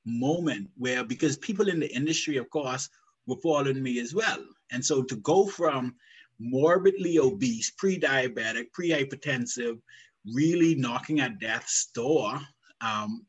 moment 0.05 0.69
where, 0.77 1.03
because 1.03 1.37
people 1.37 1.69
in 1.69 1.79
the 1.79 1.93
industry, 1.93 2.37
of 2.37 2.49
course, 2.49 2.89
were 3.27 3.37
following 3.37 3.81
me 3.81 3.99
as 3.99 4.13
well. 4.13 4.43
And 4.71 4.83
so 4.83 5.03
to 5.03 5.15
go 5.17 5.45
from 5.47 5.95
morbidly 6.39 7.19
obese, 7.19 7.71
pre 7.71 7.99
diabetic, 7.99 8.71
pre 8.73 8.89
hypertensive, 8.89 9.79
really 10.33 10.75
knocking 10.75 11.19
at 11.19 11.39
death's 11.39 11.87
door, 11.93 12.39
um, 12.81 13.25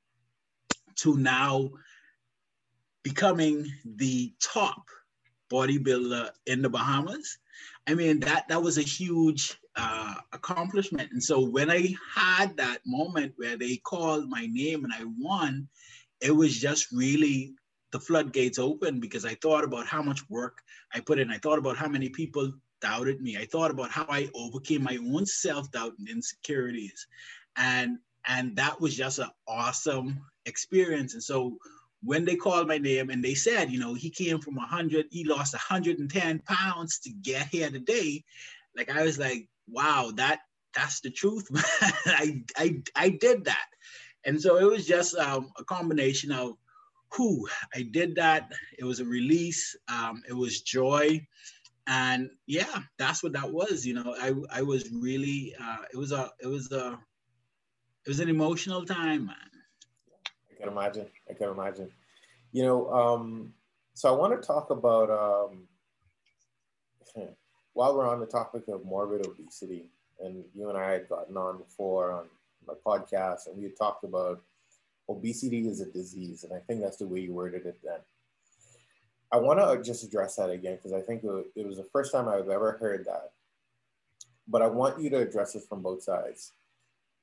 to 0.97 1.17
now 1.17 1.71
becoming 3.23 3.65
the 3.85 4.33
top 4.41 4.83
bodybuilder 5.53 6.29
in 6.47 6.61
the 6.61 6.69
Bahamas. 6.69 7.39
I 7.87 7.95
mean, 7.95 8.19
that 8.21 8.49
that 8.49 8.61
was 8.61 8.79
a 8.79 8.83
huge 8.83 9.57
uh, 9.77 10.15
accomplishment. 10.33 11.13
And 11.13 11.23
so 11.23 11.41
when 11.41 11.71
I 11.71 11.95
had 12.13 12.57
that 12.57 12.79
moment 12.85 13.35
where 13.37 13.57
they 13.57 13.77
called 13.77 14.29
my 14.29 14.49
name 14.51 14.83
and 14.85 14.93
I 14.93 15.05
won, 15.19 15.69
it 16.21 16.33
was 16.33 16.59
just 16.59 16.91
really 16.91 17.55
the 17.93 18.01
floodgates 18.01 18.59
open 18.59 18.99
because 18.99 19.25
I 19.25 19.35
thought 19.37 19.63
about 19.63 19.87
how 19.87 20.03
much 20.03 20.29
work 20.29 20.59
I 20.93 20.99
put 20.99 21.21
in. 21.21 21.31
I 21.31 21.39
thought 21.39 21.59
about 21.59 21.77
how 21.77 21.89
many 21.89 22.09
people 22.09 22.53
doubted 22.81 23.21
me. 23.21 23.37
I 23.37 23.45
thought 23.45 23.71
about 23.71 23.93
how 23.93 24.07
I 24.09 24.31
overcame 24.35 24.83
my 24.83 24.97
own 24.97 25.27
self-doubt 25.27 25.93
and 25.97 26.09
insecurities. 26.09 27.07
And 27.57 27.99
and 28.27 28.57
that 28.57 28.81
was 28.81 28.97
just 28.97 29.21
an 29.21 29.31
awesome 29.47 30.21
experience. 30.45 31.15
And 31.15 31.23
so 31.23 31.59
when 32.03 32.25
they 32.25 32.37
called 32.37 32.69
my 32.69 32.79
name 32.79 33.11
and 33.11 33.25
they 33.25 33.35
said, 33.35 33.71
you 33.71 33.79
know, 33.79 33.95
he 33.95 34.11
came 34.11 34.41
from 34.41 34.57
100, 34.57 35.07
he 35.11 35.25
lost 35.25 35.55
110 35.55 36.41
pounds 36.41 36.99
to 37.01 37.11
get 37.11 37.47
here 37.49 37.71
today. 37.71 38.25
Like 38.77 38.91
I 38.91 39.03
was 39.03 39.19
like, 39.19 39.49
wow, 39.69 40.13
that 40.17 40.41
that's 40.75 41.01
the 41.01 41.11
truth. 41.11 41.47
I, 42.07 42.43
I 42.57 42.83
I 42.97 43.09
did 43.11 43.45
that, 43.45 43.67
and 44.25 44.41
so 44.41 44.57
it 44.57 44.65
was 44.65 44.87
just 44.87 45.15
um, 45.17 45.51
a 45.59 45.65
combination 45.65 46.33
of 46.33 46.55
who 47.13 47.47
I 47.75 47.83
did 47.83 48.17
that. 48.17 48.51
It 48.79 48.85
was 48.85 49.01
a 49.01 49.05
release. 49.05 49.77
Um, 49.93 50.23
it 50.27 50.33
was 50.33 50.63
joy, 50.63 51.27
and 51.87 52.31
yeah, 52.47 52.81
that's 52.99 53.23
what 53.23 53.35
that 53.35 53.53
was. 53.53 53.85
You 53.85 53.95
know, 53.95 54.17
I 54.19 54.33
I 54.51 54.63
was 54.63 54.91
really 54.91 55.55
uh, 55.63 55.83
it 55.93 55.97
was 55.99 56.13
a 56.13 56.31
it 56.43 56.47
was 56.47 56.73
a 56.73 56.99
it 58.07 58.09
was 58.09 58.21
an 58.21 58.31
emotional 58.31 58.87
time, 58.87 59.27
man 59.27 59.52
can 60.63 60.73
imagine. 60.73 61.07
I 61.29 61.35
can 61.35 61.49
imagine. 61.49 61.91
You 62.53 62.65
know, 62.65 62.91
um, 62.93 63.53
so 63.95 64.09
I 64.13 64.17
want 64.17 64.41
to 64.41 64.47
talk 64.47 64.71
about 64.71 65.11
um, 65.11 65.63
while 67.73 67.97
we're 67.97 68.09
on 68.09 68.21
the 68.21 68.27
topic 68.27 68.69
of 68.69 68.85
morbid 68.85 69.27
obesity, 69.27 69.87
and 70.21 70.45
you 70.55 70.69
and 70.69 70.79
I 70.79 70.93
had 70.93 71.09
gotten 71.09 71.37
on 71.37 71.59
before 71.59 72.13
on 72.13 72.27
my 72.67 72.75
podcast, 72.87 73.47
and 73.47 73.57
we 73.57 73.65
had 73.65 73.77
talked 73.77 74.05
about 74.05 74.43
obesity 75.09 75.67
is 75.67 75.81
a 75.81 75.87
disease, 75.87 76.45
and 76.45 76.53
I 76.53 76.61
think 76.61 76.81
that's 76.81 76.99
the 76.99 77.07
way 77.07 77.21
you 77.21 77.33
worded 77.33 77.67
it 77.67 77.79
then. 77.83 78.01
I 79.33 79.39
want 79.39 79.59
to 79.59 79.83
just 79.83 80.05
address 80.05 80.37
that 80.37 80.51
again 80.51 80.77
because 80.77 80.93
I 80.93 81.01
think 81.01 81.25
it 81.25 81.67
was 81.67 81.79
the 81.79 81.89
first 81.91 82.13
time 82.13 82.29
I've 82.29 82.51
ever 82.51 82.73
heard 82.73 83.07
that. 83.07 83.31
But 84.47 84.61
I 84.61 84.67
want 84.67 85.01
you 85.01 85.09
to 85.11 85.19
address 85.19 85.55
it 85.55 85.63
from 85.69 85.81
both 85.81 86.03
sides. 86.03 86.53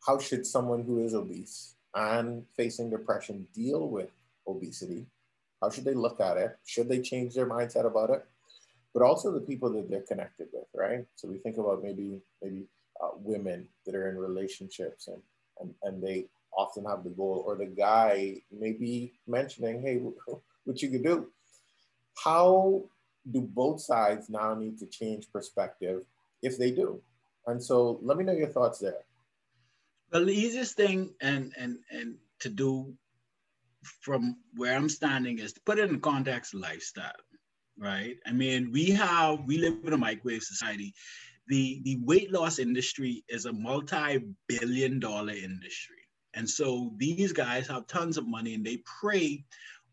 How 0.08 0.18
should 0.18 0.48
someone 0.48 0.84
who 0.84 1.06
is 1.06 1.14
obese 1.14 1.76
and 1.96 2.46
facing 2.56 2.90
depression 2.90 3.48
deal 3.54 3.90
with 3.90 4.12
obesity? 4.48 5.06
How 5.62 5.70
should 5.70 5.86
they 5.86 5.94
look 5.94 6.20
at 6.20 6.38
it? 6.38 6.58
Should 6.66 6.90
they 6.90 7.02
change 7.02 7.34
their 7.34 7.48
mindset 7.48 7.86
about 7.86 8.10
it? 8.12 8.26
But 8.94 9.04
also 9.04 9.32
the 9.32 9.42
people 9.42 9.70
that 9.74 9.90
they're 9.90 10.02
connected 10.02 10.48
with, 10.54 10.66
right? 10.74 11.06
So 11.16 11.28
we 11.28 11.38
think 11.38 11.58
about 11.58 11.84
maybe 11.84 12.22
maybe 12.42 12.66
uh, 13.02 13.10
women 13.18 13.68
that 13.86 13.96
are 13.96 14.10
in 14.10 14.18
relationships 14.18 15.08
and, 15.08 15.22
and 15.60 15.74
and 15.84 16.04
they 16.04 16.26
often 16.52 16.86
have 16.86 17.04
the 17.04 17.10
goal, 17.12 17.44
or 17.46 17.56
the 17.56 17.66
guy 17.66 18.42
maybe 18.52 19.14
mentioning, 19.28 19.82
"Hey, 19.82 20.02
what 20.66 20.82
you 20.82 20.90
could 20.90 21.04
do." 21.04 21.28
How 22.24 22.84
do 23.30 23.42
both 23.42 23.80
sides 23.82 24.30
now 24.30 24.54
need 24.54 24.80
to 24.80 24.88
change 24.88 25.32
perspective 25.32 26.04
if 26.42 26.58
they 26.58 26.72
do? 26.72 27.02
And 27.48 27.64
so, 27.64 28.00
let 28.02 28.18
me 28.18 28.24
know 28.24 28.34
your 28.34 28.50
thoughts 28.50 28.80
there. 28.80 29.04
Well, 30.12 30.26
the 30.26 30.34
easiest 30.34 30.76
thing 30.76 31.14
and 31.22 31.54
and 31.58 31.78
and 31.92 32.16
to 32.40 32.50
do 32.50 32.94
from 34.02 34.38
where 34.56 34.76
I'm 34.76 34.90
standing 34.90 35.40
is 35.40 35.54
to 35.54 35.62
put 35.62 35.80
it 35.80 35.90
in 35.90 36.00
context 36.00 36.54
lifestyle, 36.54 37.22
right? 37.78 38.18
I 38.26 38.32
mean, 38.32 38.72
we 38.72 38.90
have 38.92 39.46
we 39.46 39.58
live 39.58 39.78
in 39.86 39.94
a 39.94 39.98
microwave 39.98 40.44
society. 40.44 40.94
The 41.48 41.82
the 41.84 41.98
weight 42.04 42.32
loss 42.32 42.60
industry 42.60 43.24
is 43.30 43.46
a 43.46 43.54
multi-billion 43.54 45.00
dollar 45.00 45.34
industry. 45.34 45.96
And 46.34 46.50
so 46.50 46.92
these 46.98 47.32
guys 47.32 47.68
have 47.68 47.88
tons 47.88 48.18
of 48.18 48.28
money 48.28 48.54
and 48.54 48.66
they 48.66 48.84
prey 49.02 49.46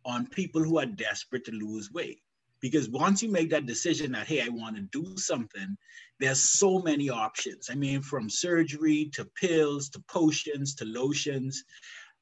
on 0.04 0.26
people 0.26 0.62
who 0.62 0.78
are 0.78 0.86
desperate 0.86 1.44
to 1.46 1.52
lose 1.52 1.90
weight 1.92 2.20
because 2.60 2.88
once 2.88 3.22
you 3.22 3.30
make 3.30 3.50
that 3.50 3.66
decision 3.66 4.12
that 4.12 4.26
hey 4.26 4.42
i 4.42 4.48
want 4.48 4.76
to 4.76 4.82
do 4.92 5.16
something 5.16 5.76
there's 6.18 6.58
so 6.58 6.80
many 6.80 7.10
options. 7.10 7.68
I 7.70 7.74
mean 7.74 8.02
from 8.02 8.30
surgery 8.30 9.10
to 9.14 9.24
pills 9.24 9.88
to 9.90 10.00
potions 10.08 10.74
to 10.76 10.84
lotions. 10.84 11.64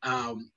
Um, 0.02 0.50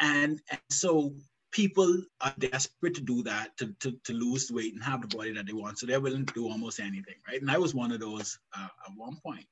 and, 0.00 0.40
and 0.50 0.60
so 0.70 1.14
people 1.52 2.02
are 2.20 2.34
desperate 2.38 2.94
to 2.94 3.00
do 3.00 3.22
that 3.22 3.56
to, 3.58 3.72
to, 3.80 3.92
to 4.04 4.12
lose 4.12 4.50
weight 4.50 4.74
and 4.74 4.82
have 4.82 5.02
the 5.02 5.16
body 5.16 5.32
that 5.32 5.46
they 5.46 5.52
want. 5.52 5.78
So 5.78 5.86
they're 5.86 6.00
willing 6.00 6.26
to 6.26 6.34
do 6.34 6.48
almost 6.48 6.80
anything 6.80 7.14
right? 7.28 7.40
And 7.40 7.50
i 7.50 7.58
was 7.58 7.74
one 7.74 7.92
of 7.92 8.00
those 8.00 8.38
uh, 8.56 8.68
at 8.86 8.92
one 8.96 9.16
point. 9.24 9.46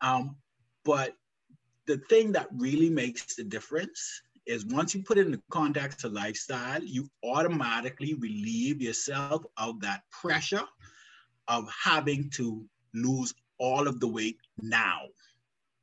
Um, 0.00 0.36
but 0.84 1.16
the 1.86 1.98
thing 2.08 2.32
that 2.32 2.48
really 2.52 2.90
makes 2.90 3.34
the 3.34 3.44
difference 3.44 4.22
is 4.46 4.66
once 4.66 4.94
you 4.94 5.02
put 5.02 5.18
it 5.18 5.26
in 5.26 5.32
the 5.32 5.42
context 5.50 6.04
of 6.04 6.12
lifestyle, 6.12 6.82
you 6.82 7.08
automatically 7.22 8.14
relieve 8.14 8.82
yourself 8.82 9.42
of 9.56 9.80
that 9.80 10.02
pressure 10.10 10.64
of 11.48 11.68
having 11.82 12.30
to 12.30 12.64
lose 12.92 13.34
all 13.58 13.86
of 13.88 14.00
the 14.00 14.08
weight 14.08 14.38
now. 14.60 15.02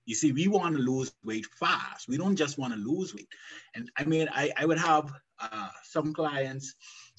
You 0.06 0.16
see, 0.16 0.32
we 0.32 0.48
want 0.48 0.76
to 0.76 0.82
lose 0.82 1.14
weight 1.24 1.46
fast. 1.46 2.08
We 2.08 2.18
don't 2.18 2.36
just 2.36 2.58
want 2.58 2.74
to 2.74 2.80
lose 2.80 3.14
weight. 3.14 3.30
And 3.76 3.90
I 3.98 4.04
mean, 4.04 4.28
I, 4.34 4.52
I 4.58 4.66
would 4.66 4.80
have 4.80 5.12
uh, 5.40 5.70
some 5.84 6.14
clients 6.14 6.76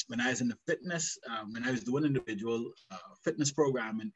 when 0.09 0.21
I 0.21 0.31
was 0.31 0.41
in 0.41 0.49
the 0.49 0.59
fitness, 0.67 1.19
um, 1.31 1.53
when 1.53 1.65
I 1.65 1.71
was 1.71 1.85
doing 1.85 2.05
individual 2.05 2.73
uh, 2.91 3.15
fitness 3.25 3.53
program, 3.53 4.01
and 4.01 4.13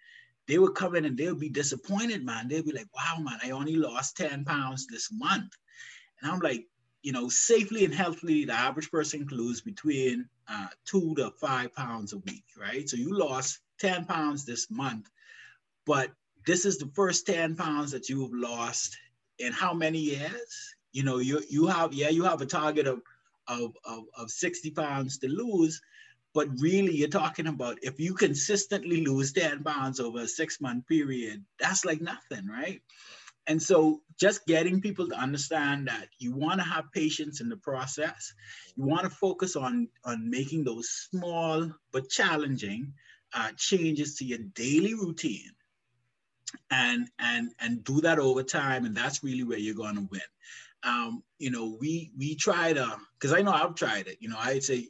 they 0.49 0.59
would 0.59 0.75
come 0.75 0.95
in 0.95 1.05
and 1.05 1.17
they 1.17 1.29
would 1.29 1.41
be 1.41 1.49
disappointed, 1.49 2.25
man. 2.25 2.49
They'd 2.49 2.65
be 2.65 2.73
like, 2.73 2.89
wow, 2.95 3.21
man, 3.21 3.39
I 3.43 3.51
only 3.51 3.77
lost 3.77 4.17
10 4.17 4.45
pounds 4.45 4.87
this 4.87 5.11
month. 5.13 5.53
And 6.21 6.31
I'm 6.31 6.41
like, 6.41 6.67
you 7.07 7.13
know, 7.13 7.29
safely 7.29 7.85
and 7.85 7.95
healthily, 7.95 8.45
the 8.45 8.53
average 8.53 8.91
person 8.91 9.29
can 9.29 9.39
lose 9.39 9.61
between 9.61 10.29
uh, 10.49 10.67
two 10.85 11.15
to 11.15 11.31
five 11.41 11.73
pounds 11.73 12.13
a 12.13 12.19
week, 12.19 12.43
right? 12.61 12.89
So 12.89 12.97
you 12.97 13.17
lost 13.17 13.61
10 13.79 14.07
pounds 14.07 14.45
this 14.45 14.69
month, 14.73 15.09
but 15.85 16.11
this 16.47 16.65
is 16.65 16.79
the 16.79 16.91
first 16.97 17.25
10 17.25 17.55
pounds 17.55 17.93
that 17.93 18.09
you've 18.09 18.35
lost 18.35 18.97
in 19.39 19.53
how 19.53 19.73
many 19.73 20.01
years? 20.01 20.75
You 20.91 21.05
know, 21.05 21.19
you 21.19 21.41
you 21.49 21.69
have, 21.69 21.95
yeah, 21.95 22.09
you 22.09 22.25
have 22.25 22.41
a 22.41 22.47
target 22.47 22.89
of, 22.89 23.03
of, 23.47 23.77
of, 23.85 24.03
of 24.19 24.29
60 24.29 24.73
pounds 24.73 25.19
to 25.19 25.29
lose, 25.29 25.81
but 26.35 26.49
really 26.59 26.97
you're 26.97 27.09
talking 27.09 27.47
about 27.47 27.79
if 27.83 28.01
you 28.01 28.15
consistently 28.15 29.07
lose 29.07 29.33
10 29.33 29.63
pounds 29.63 30.01
over 30.01 30.23
a 30.23 30.27
six 30.27 30.61
month 30.61 30.89
period, 30.89 31.45
that's 31.61 31.85
like 31.85 32.01
nothing, 32.01 32.49
right? 32.49 32.83
And 33.47 33.63
so 33.63 34.01
just 34.19 34.47
getting 34.47 34.81
people 34.81 35.09
to 35.09 35.15
understand 35.15 35.89
that 35.89 36.09
you 36.19 36.35
want 36.35 36.61
to 36.61 36.67
have 36.67 36.93
patience 36.93 37.41
in 37.41 37.49
the 37.49 37.57
process. 37.57 38.33
You 38.75 38.85
want 38.85 39.05
to 39.05 39.11
focus 39.11 39.57
on, 39.57 39.89
on 40.05 40.29
making 40.31 40.65
those 40.65 40.89
small 41.11 41.71
but 41.93 42.09
challenging 42.09 42.93
uh, 43.35 43.51
changes 43.57 44.17
to 44.17 44.25
your 44.25 44.39
daily 44.55 44.95
routine. 44.95 45.53
And 46.71 47.09
and 47.19 47.51
and 47.61 47.85
do 47.85 48.01
that 48.03 48.19
over 48.19 48.43
time 48.43 48.87
and 48.87 48.97
that's 48.97 49.23
really 49.23 49.43
where 49.43 49.59
you're 49.59 49.75
going 49.75 49.97
to 49.97 50.09
win. 50.11 50.21
Um, 50.85 51.23
you 51.39 51.51
know 51.51 51.77
we 51.81 52.13
we 52.17 52.35
try 52.37 52.73
to 52.73 52.97
because 53.19 53.33
i 53.33 53.43
know 53.43 53.51
i've 53.53 53.75
tried 53.75 54.07
it. 54.07 54.19
You 54.21 54.29
know 54.29 54.39
i'd 54.39 54.63
say 54.63 54.89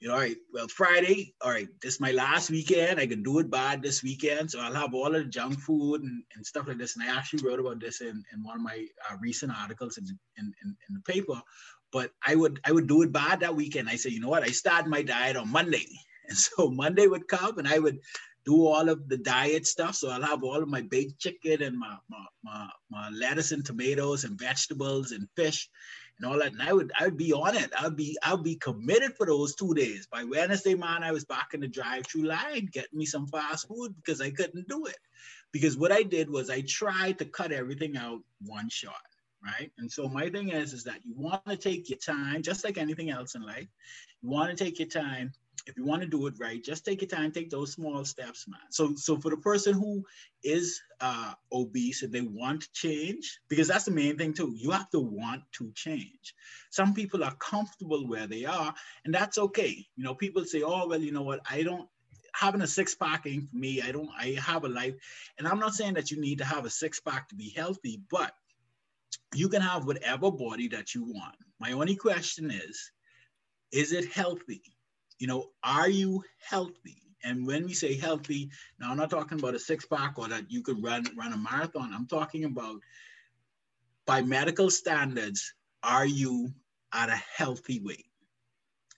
you 0.00 0.08
know 0.08 0.14
all 0.14 0.20
right 0.20 0.36
well 0.52 0.68
friday 0.68 1.34
all 1.40 1.50
right 1.50 1.68
this 1.80 1.94
is 1.94 2.00
my 2.00 2.12
last 2.12 2.50
weekend. 2.50 3.00
I 3.00 3.06
can 3.06 3.22
do 3.22 3.38
it 3.38 3.50
bad 3.50 3.82
this 3.82 4.02
weekend 4.02 4.50
so 4.50 4.60
i'll 4.60 4.74
have 4.74 4.94
all 4.94 5.14
of 5.14 5.24
the 5.24 5.24
junk 5.24 5.58
food 5.60 6.02
and, 6.02 6.22
and 6.34 6.44
stuff 6.44 6.68
like 6.68 6.78
this. 6.78 6.96
And 6.96 7.08
i 7.08 7.16
actually 7.16 7.46
wrote 7.46 7.60
about 7.60 7.80
this 7.80 8.00
in, 8.00 8.22
in 8.32 8.42
one 8.42 8.56
of 8.56 8.62
my 8.62 8.86
uh, 9.10 9.16
recent 9.20 9.52
articles 9.56 9.98
in, 9.98 10.06
in, 10.38 10.52
in, 10.64 10.76
in 10.88 10.94
the 10.94 11.12
paper. 11.12 11.40
But 11.92 12.10
i 12.26 12.34
would 12.34 12.60
i 12.64 12.72
would 12.72 12.86
do 12.86 13.02
it 13.02 13.12
bad 13.12 13.40
that 13.40 13.56
weekend. 13.56 13.88
I 13.88 13.96
say 13.96 14.10
you 14.10 14.20
know 14.20 14.28
what? 14.28 14.42
I 14.42 14.48
start 14.48 14.86
my 14.86 15.02
diet 15.02 15.36
on 15.36 15.50
monday. 15.50 15.86
And 16.28 16.36
so 16.36 16.70
monday 16.70 17.06
would 17.06 17.28
come 17.28 17.56
and 17.58 17.68
i 17.68 17.78
would 17.78 18.00
do 18.44 18.66
all 18.66 18.88
of 18.88 19.08
the 19.08 19.16
diet 19.16 19.66
stuff. 19.66 19.96
So 19.96 20.08
I'll 20.08 20.22
have 20.22 20.44
all 20.44 20.62
of 20.62 20.68
my 20.68 20.80
baked 20.80 21.18
chicken 21.20 21.62
and 21.62 21.76
my, 21.76 21.96
my, 22.08 22.24
my, 22.44 22.68
my, 22.90 23.10
lettuce 23.10 23.50
and 23.50 23.64
tomatoes 23.64 24.22
and 24.22 24.38
vegetables 24.38 25.10
and 25.10 25.28
fish 25.34 25.68
and 26.18 26.30
all 26.30 26.38
that. 26.38 26.52
And 26.52 26.62
I 26.62 26.72
would 26.72 26.92
I 26.98 27.04
would 27.04 27.16
be 27.16 27.32
on 27.32 27.56
it. 27.56 27.70
I'd 27.78 27.96
be 27.96 28.16
I'd 28.22 28.42
be 28.42 28.56
committed 28.56 29.16
for 29.16 29.26
those 29.26 29.54
two 29.54 29.74
days. 29.74 30.06
By 30.10 30.24
Wednesday, 30.24 30.74
man, 30.74 31.02
I 31.02 31.12
was 31.12 31.24
back 31.24 31.50
in 31.54 31.60
the 31.60 31.68
drive-through 31.68 32.24
line 32.24 32.68
getting 32.72 32.98
me 32.98 33.06
some 33.06 33.26
fast 33.26 33.68
food 33.68 33.94
because 33.96 34.20
I 34.20 34.30
couldn't 34.30 34.68
do 34.68 34.86
it. 34.86 34.98
Because 35.52 35.76
what 35.76 35.92
I 35.92 36.02
did 36.02 36.28
was 36.28 36.50
I 36.50 36.62
tried 36.62 37.18
to 37.18 37.24
cut 37.24 37.52
everything 37.52 37.96
out 37.96 38.20
one 38.44 38.68
shot. 38.68 38.94
Right. 39.44 39.70
And 39.78 39.90
so 39.90 40.08
my 40.08 40.28
thing 40.28 40.48
is, 40.48 40.72
is 40.72 40.84
that 40.84 41.04
you 41.04 41.14
want 41.16 41.44
to 41.46 41.56
take 41.56 41.88
your 41.88 41.98
time, 41.98 42.42
just 42.42 42.64
like 42.64 42.78
anything 42.78 43.10
else 43.10 43.36
in 43.36 43.42
life. 43.42 43.68
You 44.22 44.30
want 44.30 44.50
to 44.50 44.64
take 44.64 44.78
your 44.78 44.88
time 44.88 45.32
if 45.66 45.76
you 45.76 45.84
want 45.84 46.02
to 46.02 46.08
do 46.08 46.26
it 46.26 46.34
right, 46.38 46.62
just 46.62 46.84
take 46.84 47.02
your 47.02 47.08
time, 47.08 47.32
take 47.32 47.50
those 47.50 47.72
small 47.72 48.04
steps, 48.04 48.46
man. 48.48 48.60
So, 48.70 48.94
so 48.94 49.16
for 49.16 49.30
the 49.30 49.36
person 49.36 49.74
who 49.74 50.04
is 50.44 50.80
uh, 51.00 51.34
obese 51.52 52.02
and 52.02 52.12
they 52.12 52.20
want 52.20 52.72
change, 52.72 53.40
because 53.48 53.66
that's 53.68 53.84
the 53.84 53.90
main 53.90 54.16
thing 54.16 54.32
too, 54.32 54.54
you 54.56 54.70
have 54.70 54.88
to 54.90 55.00
want 55.00 55.42
to 55.52 55.72
change. 55.74 56.34
Some 56.70 56.94
people 56.94 57.24
are 57.24 57.34
comfortable 57.34 58.06
where 58.08 58.26
they 58.26 58.44
are, 58.44 58.72
and 59.04 59.12
that's 59.12 59.38
okay. 59.38 59.84
You 59.96 60.04
know, 60.04 60.14
people 60.14 60.44
say, 60.44 60.62
"Oh, 60.62 60.86
well, 60.86 61.00
you 61.00 61.12
know 61.12 61.22
what? 61.22 61.40
I 61.50 61.62
don't 61.62 61.88
having 62.32 62.60
a 62.62 62.66
six 62.66 62.94
pack 62.94 63.26
ain't 63.26 63.48
for 63.48 63.56
me. 63.56 63.82
I 63.82 63.92
don't. 63.92 64.10
I 64.16 64.36
have 64.40 64.64
a 64.64 64.68
life, 64.68 64.94
and 65.38 65.48
I'm 65.48 65.58
not 65.58 65.74
saying 65.74 65.94
that 65.94 66.10
you 66.10 66.20
need 66.20 66.38
to 66.38 66.44
have 66.44 66.64
a 66.64 66.70
six 66.70 67.00
pack 67.00 67.28
to 67.30 67.34
be 67.34 67.50
healthy, 67.56 68.00
but 68.10 68.32
you 69.34 69.48
can 69.48 69.62
have 69.62 69.86
whatever 69.86 70.30
body 70.30 70.68
that 70.68 70.94
you 70.94 71.04
want. 71.04 71.36
My 71.58 71.72
only 71.72 71.96
question 71.96 72.50
is, 72.50 72.92
is 73.72 73.92
it 73.92 74.12
healthy? 74.12 74.62
You 75.18 75.26
know, 75.26 75.50
are 75.62 75.88
you 75.88 76.22
healthy? 76.38 77.02
And 77.24 77.46
when 77.46 77.66
we 77.66 77.74
say 77.74 77.96
healthy, 77.96 78.50
now 78.78 78.90
I'm 78.90 78.96
not 78.96 79.10
talking 79.10 79.38
about 79.38 79.54
a 79.54 79.58
six 79.58 79.84
pack 79.84 80.18
or 80.18 80.28
that 80.28 80.50
you 80.50 80.62
could 80.62 80.82
run 80.82 81.06
run 81.16 81.32
a 81.32 81.36
marathon. 81.36 81.92
I'm 81.94 82.06
talking 82.06 82.44
about 82.44 82.80
by 84.06 84.22
medical 84.22 84.70
standards, 84.70 85.54
are 85.82 86.06
you 86.06 86.52
at 86.92 87.08
a 87.08 87.20
healthy 87.36 87.80
weight? 87.80 88.06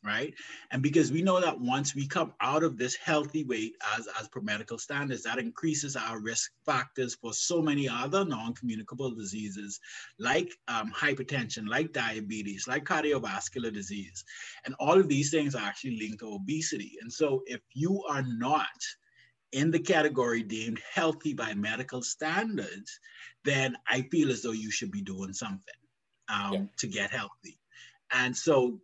Right? 0.05 0.33
And 0.71 0.83
because 0.83 1.11
we 1.11 1.23
know 1.23 1.41
that 1.41 1.61
once 1.61 1.95
we 1.95 2.07
come 2.07 2.33
out 2.41 2.63
of 2.63 2.77
this 2.77 2.95
healthy 2.95 3.45
weight 3.45 3.75
as, 3.97 4.09
as 4.21 4.29
per 4.29 4.41
medical 4.41 4.79
standards, 4.79 5.23
that 5.25 5.39
increases 5.39 5.97
our 5.97 6.21
risk 6.21 6.53
factors 6.65 7.15
for 7.15 7.33
so 7.33 7.61
many 7.61 7.89
other 7.89 8.25
non-communicable 8.25 9.15
diseases 9.15 9.81
like 10.19 10.53
um, 10.69 10.93
hypertension, 10.93 11.69
like 11.69 11.93
diabetes, 11.93 12.67
like 12.69 12.85
cardiovascular 12.85 13.73
disease. 13.73 14.25
And 14.65 14.75
all 14.79 14.99
of 14.99 15.09
these 15.09 15.31
things 15.31 15.55
are 15.55 15.63
actually 15.63 15.99
linked 15.99 16.21
to 16.21 16.35
obesity. 16.35 16.93
And 17.03 17.13
so 17.13 17.43
if 17.47 17.61
you 17.73 18.05
are 18.09 18.23
not 18.23 18.67
in 19.53 19.71
the 19.71 19.81
category 19.81 20.43
deemed 20.43 20.81
healthy 20.93 21.33
by 21.33 21.55
medical 21.55 22.03
standards, 22.03 23.01
then 23.45 23.77
I 23.89 24.03
feel 24.03 24.31
as 24.31 24.43
though 24.43 24.53
you 24.53 24.71
should 24.71 24.91
be 24.91 25.03
doing 25.03 25.33
something 25.33 25.75
um, 26.29 26.53
yeah. 26.53 26.63
to 26.79 26.87
get 26.87 27.11
healthy. 27.11 27.59
And 28.13 28.37
so 28.37 28.81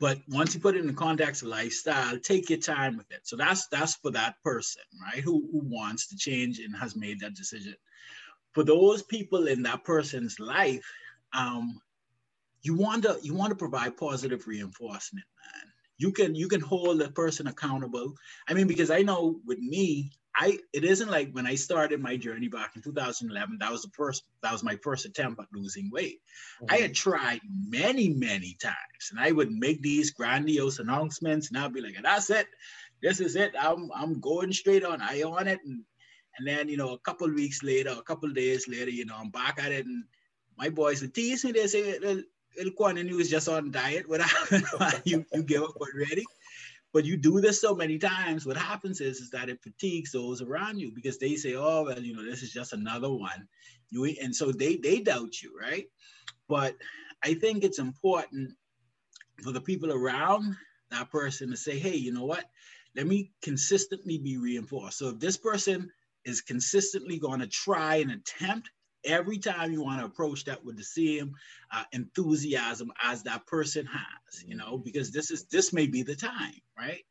but 0.00 0.18
once 0.28 0.54
you 0.54 0.60
put 0.60 0.76
it 0.76 0.80
in 0.80 0.86
the 0.86 0.92
context 0.92 1.42
of 1.42 1.48
lifestyle 1.48 2.18
take 2.18 2.50
your 2.50 2.58
time 2.58 2.96
with 2.96 3.10
it. 3.10 3.20
So 3.24 3.36
that's 3.36 3.66
that's 3.68 3.96
for 3.96 4.10
that 4.12 4.36
person 4.42 4.82
right? 5.02 5.22
Who, 5.22 5.48
who 5.50 5.60
wants 5.64 6.08
to 6.08 6.16
change 6.16 6.58
and 6.58 6.76
has 6.76 6.96
made 6.96 7.20
that 7.20 7.34
decision. 7.34 7.74
For 8.52 8.64
those 8.64 9.02
people 9.02 9.46
in 9.46 9.62
that 9.62 9.84
person's 9.84 10.38
life 10.38 10.86
um, 11.32 11.80
you 12.62 12.76
want 12.76 13.04
to 13.04 13.18
you 13.22 13.34
want 13.34 13.50
to 13.50 13.56
provide 13.56 13.96
positive 13.96 14.46
reinforcement 14.46 15.26
man. 15.54 15.72
You 15.96 16.12
can 16.12 16.34
you 16.34 16.48
can 16.48 16.60
hold 16.60 16.98
the 16.98 17.10
person 17.10 17.46
accountable. 17.46 18.14
I 18.48 18.54
mean 18.54 18.66
because 18.66 18.90
i 18.90 19.02
know 19.02 19.40
with 19.46 19.58
me 19.58 20.12
I 20.38 20.58
it 20.72 20.84
isn't 20.84 21.10
like 21.10 21.32
when 21.32 21.46
I 21.46 21.56
started 21.56 22.00
my 22.00 22.16
journey 22.16 22.48
back 22.48 22.76
in 22.76 22.82
2011, 22.82 23.58
that 23.58 23.72
was 23.72 23.82
the 23.82 23.90
first, 23.90 24.22
that 24.42 24.52
was 24.52 24.62
my 24.62 24.76
first 24.76 25.04
attempt 25.04 25.40
at 25.40 25.46
losing 25.52 25.90
weight. 25.90 26.20
Mm-hmm. 26.62 26.74
I 26.74 26.78
had 26.78 26.94
tried 26.94 27.40
many, 27.66 28.10
many 28.10 28.56
times, 28.62 29.10
and 29.10 29.18
I 29.18 29.32
would 29.32 29.50
make 29.50 29.82
these 29.82 30.12
grandiose 30.12 30.78
announcements, 30.78 31.48
and 31.48 31.58
I'd 31.58 31.74
be 31.74 31.80
like, 31.80 31.96
that's 32.02 32.30
it, 32.30 32.46
this 33.02 33.20
is 33.20 33.34
it. 33.34 33.52
I'm 33.60 33.90
I'm 33.94 34.20
going 34.20 34.52
straight 34.52 34.84
on, 34.84 35.02
I 35.02 35.22
on 35.22 35.48
it. 35.48 35.58
And 35.64 35.82
and 36.38 36.46
then, 36.46 36.68
you 36.68 36.76
know, 36.76 36.92
a 36.92 36.98
couple 36.98 37.28
weeks 37.28 37.62
later, 37.64 37.90
a 37.90 38.02
couple 38.02 38.28
days 38.30 38.68
later, 38.68 38.90
you 38.90 39.04
know, 39.04 39.16
I'm 39.18 39.30
back 39.30 39.58
at 39.60 39.72
it, 39.72 39.86
and 39.86 40.04
my 40.56 40.68
boys 40.68 41.02
would 41.02 41.14
tease 41.14 41.44
me, 41.44 41.52
they 41.52 41.66
say, 41.66 41.98
El 42.60 42.70
Quan, 42.76 42.98
and 42.98 43.08
he 43.08 43.14
was 43.14 43.30
just 43.30 43.48
on 43.48 43.70
diet. 43.70 44.08
What 44.08 44.20
you, 45.04 45.24
you 45.32 45.42
give 45.42 45.62
up 45.62 45.76
already? 45.76 46.24
But 46.92 47.04
you 47.04 47.16
do 47.16 47.40
this 47.40 47.60
so 47.60 47.74
many 47.74 47.98
times 47.98 48.46
what 48.46 48.56
happens 48.56 49.00
is, 49.00 49.18
is 49.20 49.30
that 49.30 49.48
it 49.48 49.62
fatigues 49.62 50.12
those 50.12 50.42
around 50.42 50.78
you 50.78 50.90
because 50.94 51.18
they 51.18 51.36
say 51.36 51.54
oh 51.54 51.84
well 51.84 52.00
you 52.00 52.14
know 52.14 52.24
this 52.24 52.42
is 52.42 52.52
just 52.52 52.72
another 52.72 53.12
one. 53.12 53.48
You 53.90 54.04
and 54.22 54.34
so 54.34 54.52
they 54.52 54.76
they 54.76 55.00
doubt 55.00 55.42
you 55.42 55.52
right? 55.60 55.86
But 56.48 56.76
i 57.24 57.34
think 57.34 57.64
it's 57.64 57.80
important 57.80 58.52
for 59.42 59.50
the 59.52 59.60
people 59.60 59.92
around 59.92 60.56
that 60.90 61.10
person 61.10 61.50
to 61.50 61.56
say 61.56 61.78
hey 61.78 61.96
you 61.96 62.12
know 62.12 62.24
what? 62.24 62.44
Let 62.96 63.06
me 63.06 63.30
consistently 63.42 64.18
be 64.18 64.38
reinforced. 64.38 64.98
So 64.98 65.10
if 65.10 65.20
this 65.20 65.36
person 65.36 65.90
is 66.24 66.40
consistently 66.40 67.18
going 67.18 67.40
to 67.40 67.46
try 67.46 67.96
and 67.96 68.10
attempt 68.10 68.70
every 69.04 69.38
time 69.38 69.72
you 69.72 69.82
want 69.82 70.00
to 70.00 70.06
approach 70.06 70.44
that 70.44 70.64
with 70.64 70.76
the 70.76 70.84
same 70.84 71.34
uh, 71.72 71.84
enthusiasm 71.92 72.90
as 73.02 73.22
that 73.22 73.46
person 73.46 73.86
has 73.86 74.44
you 74.44 74.56
know 74.56 74.78
because 74.78 75.10
this 75.10 75.30
is 75.30 75.44
this 75.44 75.72
may 75.72 75.86
be 75.86 76.02
the 76.02 76.14
time 76.14 76.60
right? 76.78 77.04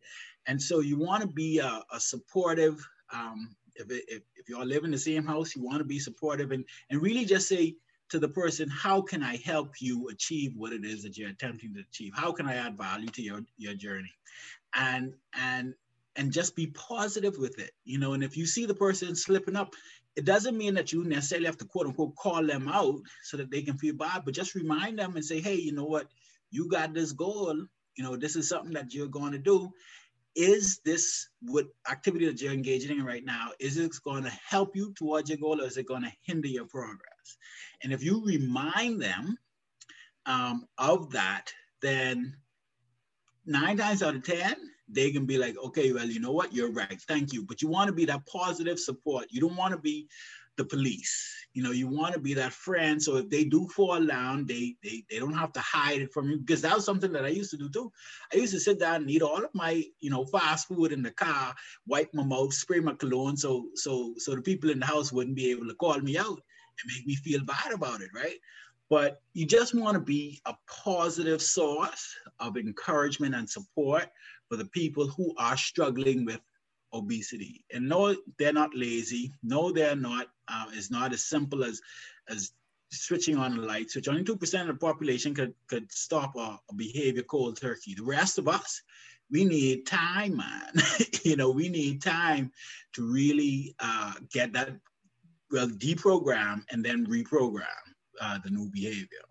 And 0.47 0.61
so 0.61 0.79
you 0.79 0.97
want 0.97 1.21
to 1.21 1.27
be 1.27 1.59
a, 1.59 1.83
a 1.91 1.99
supportive 1.99 2.85
um, 3.13 3.55
if, 3.75 3.85
if, 3.89 4.21
if 4.35 4.49
you 4.49 4.57
all 4.57 4.65
live 4.65 4.85
in 4.85 4.91
the 4.91 4.97
same 4.97 5.25
house 5.25 5.55
you 5.55 5.63
want 5.63 5.79
to 5.79 5.83
be 5.83 5.99
supportive 5.99 6.51
and 6.51 6.63
and 6.89 7.01
really 7.01 7.25
just 7.25 7.47
say 7.47 7.75
to 8.09 8.19
the 8.19 8.29
person 8.29 8.69
how 8.69 9.01
can 9.01 9.21
i 9.21 9.35
help 9.37 9.81
you 9.81 10.07
achieve 10.07 10.53
what 10.55 10.71
it 10.71 10.85
is 10.85 11.03
that 11.03 11.17
you're 11.17 11.29
attempting 11.29 11.73
to 11.73 11.81
achieve? 11.81 12.13
How 12.15 12.31
can 12.31 12.47
i 12.47 12.55
add 12.55 12.77
value 12.77 13.09
to 13.09 13.21
your 13.21 13.41
your 13.57 13.73
journey? 13.73 14.13
And 14.73 15.13
and 15.33 15.73
and 16.15 16.31
just 16.31 16.55
be 16.55 16.67
positive 16.67 17.37
with 17.37 17.59
it 17.59 17.71
you 17.85 17.99
know 17.99 18.13
and 18.13 18.23
if 18.23 18.35
you 18.35 18.45
see 18.45 18.65
the 18.65 18.73
person 18.73 19.15
slipping 19.15 19.55
up 19.55 19.73
it 20.17 20.25
doesn't 20.25 20.57
mean 20.57 20.73
that 20.73 20.91
you 20.91 21.03
necessarily 21.03 21.45
have 21.45 21.59
to 21.59 21.65
quote 21.65 21.85
unquote 21.87 22.15
call 22.15 22.43
them 22.45 22.67
out 22.67 22.99
so 23.23 23.37
that 23.37 23.51
they 23.51 23.61
can 23.61 23.77
feel 23.77 23.95
bad, 23.95 24.23
but 24.25 24.33
just 24.33 24.55
remind 24.55 24.97
them 24.99 25.15
and 25.15 25.23
say, 25.23 25.39
hey, 25.39 25.55
you 25.55 25.71
know 25.71 25.85
what, 25.85 26.07
you 26.49 26.67
got 26.67 26.93
this 26.93 27.11
goal, 27.11 27.55
you 27.95 28.03
know, 28.03 28.17
this 28.17 28.35
is 28.35 28.49
something 28.49 28.73
that 28.73 28.93
you're 28.93 29.07
going 29.07 29.33
to 29.33 29.37
do. 29.39 29.71
is 30.35 30.79
this 30.85 31.29
what 31.41 31.65
activity 31.89 32.27
that 32.27 32.39
you're 32.41 32.53
engaging 32.53 32.97
in 32.99 33.05
right 33.05 33.25
now 33.25 33.49
is 33.59 33.77
it 33.77 33.91
going 34.03 34.23
to 34.23 34.31
help 34.47 34.75
you 34.75 34.93
towards 34.93 35.29
your 35.29 35.39
goal 35.39 35.61
or 35.61 35.65
is 35.65 35.77
it 35.77 35.87
going 35.87 36.03
to 36.03 36.11
hinder 36.21 36.47
your 36.47 36.65
progress? 36.65 37.37
And 37.83 37.91
if 37.91 38.03
you 38.03 38.23
remind 38.23 39.01
them 39.01 39.37
um, 40.25 40.67
of 40.77 41.11
that 41.11 41.51
then 41.81 42.35
nine 43.45 43.77
times 43.77 44.03
out 44.03 44.15
of 44.15 44.23
ten 44.23 44.55
they 44.89 45.11
can 45.11 45.25
be 45.25 45.37
like 45.37 45.55
okay 45.63 45.91
well 45.91 46.05
you 46.05 46.19
know 46.19 46.31
what 46.31 46.53
you're 46.53 46.71
right 46.71 47.01
thank 47.07 47.33
you 47.33 47.43
but 47.43 47.61
you 47.61 47.67
want 47.67 47.87
to 47.87 47.93
be 47.93 48.05
that 48.05 48.25
positive 48.25 48.79
support 48.79 49.25
you 49.29 49.41
don't 49.41 49.55
want 49.55 49.71
to 49.71 49.79
be 49.79 50.07
the 50.57 50.65
police. 50.65 51.33
You 51.53 51.63
know, 51.63 51.71
you 51.71 51.87
want 51.87 52.13
to 52.13 52.19
be 52.19 52.33
that 52.33 52.51
friend. 52.51 53.01
So 53.01 53.15
if 53.17 53.29
they 53.29 53.45
do 53.45 53.67
fall 53.69 54.03
down, 54.05 54.45
they, 54.45 54.75
they 54.83 55.03
they 55.09 55.19
don't 55.19 55.33
have 55.33 55.53
to 55.53 55.59
hide 55.59 56.01
it 56.01 56.11
from 56.11 56.29
you 56.29 56.39
because 56.39 56.61
that 56.63 56.75
was 56.75 56.85
something 56.85 57.11
that 57.13 57.25
I 57.25 57.29
used 57.29 57.51
to 57.51 57.57
do 57.57 57.69
too. 57.69 57.91
I 58.33 58.37
used 58.37 58.53
to 58.53 58.59
sit 58.59 58.79
down 58.79 58.95
and 59.01 59.09
eat 59.09 59.21
all 59.21 59.43
of 59.43 59.53
my, 59.53 59.83
you 59.99 60.09
know, 60.09 60.25
fast 60.25 60.67
food 60.67 60.91
in 60.91 61.01
the 61.01 61.11
car, 61.11 61.55
wipe 61.87 62.13
my 62.13 62.23
mouth, 62.23 62.53
spray 62.53 62.79
my 62.79 62.93
cologne, 62.93 63.37
so 63.37 63.67
so 63.75 64.13
so 64.17 64.35
the 64.35 64.41
people 64.41 64.69
in 64.69 64.79
the 64.79 64.85
house 64.85 65.13
wouldn't 65.13 65.35
be 65.35 65.51
able 65.51 65.67
to 65.67 65.75
call 65.75 65.99
me 65.99 66.17
out 66.17 66.27
and 66.27 66.91
make 66.95 67.07
me 67.07 67.15
feel 67.15 67.43
bad 67.45 67.71
about 67.71 68.01
it, 68.01 68.09
right? 68.13 68.37
But 68.89 69.21
you 69.33 69.45
just 69.45 69.75
want 69.75 69.95
to 69.95 70.01
be 70.01 70.39
a 70.45 70.55
positive 70.67 71.41
source 71.41 72.15
of 72.39 72.55
encouragement 72.55 73.35
and 73.35 73.49
support 73.49 74.07
for 74.49 74.57
the 74.57 74.65
people 74.65 75.07
who 75.07 75.33
are 75.37 75.57
struggling 75.57 76.25
with 76.25 76.39
obesity. 76.93 77.63
And 77.73 77.87
no, 77.87 78.15
they're 78.37 78.53
not 78.53 78.75
lazy. 78.75 79.33
No, 79.43 79.71
they're 79.71 79.95
not. 79.95 80.27
Uh, 80.47 80.65
it's 80.73 80.91
not 80.91 81.13
as 81.13 81.23
simple 81.23 81.63
as 81.63 81.81
as 82.29 82.51
switching 82.91 83.37
on 83.37 83.57
a 83.57 83.61
light 83.61 83.91
switch. 83.91 84.07
Only 84.07 84.23
two 84.23 84.37
percent 84.37 84.69
of 84.69 84.79
the 84.79 84.85
population 84.85 85.33
could 85.33 85.53
could 85.67 85.91
stop 85.91 86.35
a, 86.35 86.59
a, 86.69 86.75
behavior 86.75 87.23
cold 87.23 87.59
turkey. 87.59 87.93
The 87.93 88.03
rest 88.03 88.37
of 88.37 88.47
us, 88.47 88.81
we 89.29 89.43
need 89.43 89.85
time, 89.85 90.37
man. 90.37 90.71
you 91.23 91.35
know, 91.35 91.49
we 91.49 91.69
need 91.69 92.01
time 92.01 92.51
to 92.93 93.11
really 93.11 93.75
uh, 93.79 94.13
get 94.31 94.53
that 94.53 94.71
well 95.51 95.67
deprogram 95.67 96.63
and 96.71 96.83
then 96.83 97.05
reprogram 97.07 97.65
uh, 98.21 98.39
the 98.43 98.49
new 98.49 98.69
behavior. 98.71 99.25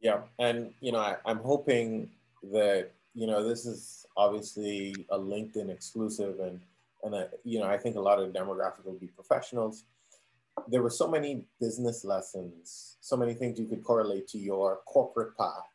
Yeah, 0.00 0.22
and 0.38 0.72
you 0.80 0.92
know, 0.92 0.98
I, 0.98 1.16
I'm 1.24 1.38
hoping 1.38 2.10
that 2.52 2.90
you 3.14 3.26
know 3.26 3.46
this 3.46 3.66
is 3.66 4.06
obviously 4.16 4.94
a 5.10 5.18
LinkedIn 5.18 5.70
exclusive 5.70 6.40
and 6.40 6.60
and 7.02 7.16
I, 7.16 7.26
you 7.44 7.58
know, 7.58 7.66
I 7.66 7.76
think 7.76 7.96
a 7.96 8.00
lot 8.00 8.20
of 8.20 8.32
the 8.32 8.38
demographic 8.38 8.84
will 8.84 8.98
be 8.98 9.08
professionals. 9.08 9.84
There 10.68 10.82
were 10.82 10.90
so 10.90 11.08
many 11.08 11.44
business 11.60 12.04
lessons, 12.04 12.96
so 13.00 13.16
many 13.16 13.34
things 13.34 13.58
you 13.58 13.66
could 13.66 13.82
correlate 13.82 14.28
to 14.28 14.38
your 14.38 14.80
corporate 14.86 15.36
path 15.36 15.68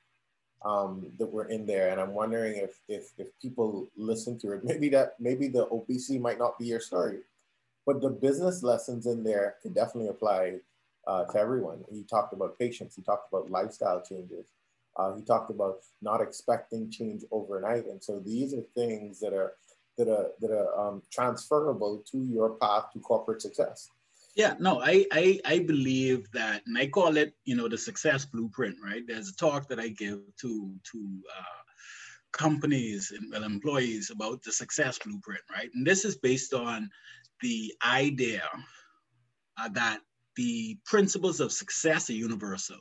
um, 0.63 1.11
that 1.17 1.31
were 1.31 1.45
in 1.45 1.65
there, 1.65 1.89
and 1.89 1.99
I'm 1.99 2.13
wondering 2.13 2.57
if 2.57 2.79
if 2.87 3.11
if 3.17 3.27
people 3.41 3.87
listen 3.97 4.39
to 4.39 4.53
it, 4.53 4.63
maybe 4.63 4.89
that 4.89 5.19
maybe 5.19 5.47
the 5.47 5.67
obesity 5.69 6.19
might 6.19 6.39
not 6.39 6.57
be 6.57 6.65
your 6.65 6.79
story, 6.79 7.19
but 7.85 8.01
the 8.01 8.09
business 8.09 8.63
lessons 8.63 9.05
in 9.05 9.23
there 9.23 9.55
could 9.61 9.73
definitely 9.73 10.09
apply 10.09 10.57
uh, 11.07 11.25
to 11.25 11.39
everyone. 11.39 11.83
He 11.91 12.03
talked 12.03 12.33
about 12.33 12.59
patience. 12.59 12.95
He 12.95 13.01
talked 13.01 13.31
about 13.31 13.49
lifestyle 13.49 14.01
changes. 14.01 14.45
Uh, 14.97 15.15
he 15.15 15.21
talked 15.23 15.51
about 15.51 15.77
not 16.01 16.21
expecting 16.21 16.89
change 16.89 17.23
overnight, 17.31 17.85
and 17.85 18.03
so 18.03 18.19
these 18.19 18.53
are 18.53 18.63
things 18.75 19.19
that 19.19 19.33
are 19.33 19.53
that 19.97 20.07
are 20.07 20.31
that 20.41 20.51
are 20.51 20.79
um, 20.79 21.01
transferable 21.11 22.03
to 22.11 22.17
your 22.19 22.51
path 22.55 22.85
to 22.93 22.99
corporate 22.99 23.41
success. 23.41 23.89
Yeah, 24.35 24.53
no, 24.59 24.81
I, 24.81 25.05
I 25.11 25.39
I 25.45 25.59
believe 25.59 26.29
that, 26.31 26.61
and 26.67 26.77
I 26.77 26.87
call 26.87 27.17
it, 27.17 27.33
you 27.45 27.55
know, 27.55 27.67
the 27.67 27.77
success 27.77 28.25
blueprint. 28.25 28.77
Right? 28.83 29.03
There's 29.05 29.29
a 29.29 29.35
talk 29.35 29.67
that 29.69 29.79
I 29.79 29.89
give 29.89 30.19
to 30.41 30.75
to 30.91 31.21
uh, 31.37 31.61
companies 32.31 33.11
and 33.15 33.31
well, 33.31 33.43
employees 33.43 34.11
about 34.11 34.43
the 34.43 34.51
success 34.51 34.99
blueprint. 34.99 35.41
Right? 35.51 35.69
And 35.73 35.85
this 35.85 36.05
is 36.05 36.17
based 36.17 36.53
on 36.53 36.89
the 37.41 37.73
idea 37.85 38.43
uh, 39.59 39.69
that 39.69 40.01
the 40.35 40.77
principles 40.85 41.39
of 41.39 41.51
success 41.51 42.09
are 42.11 42.13
universal. 42.13 42.77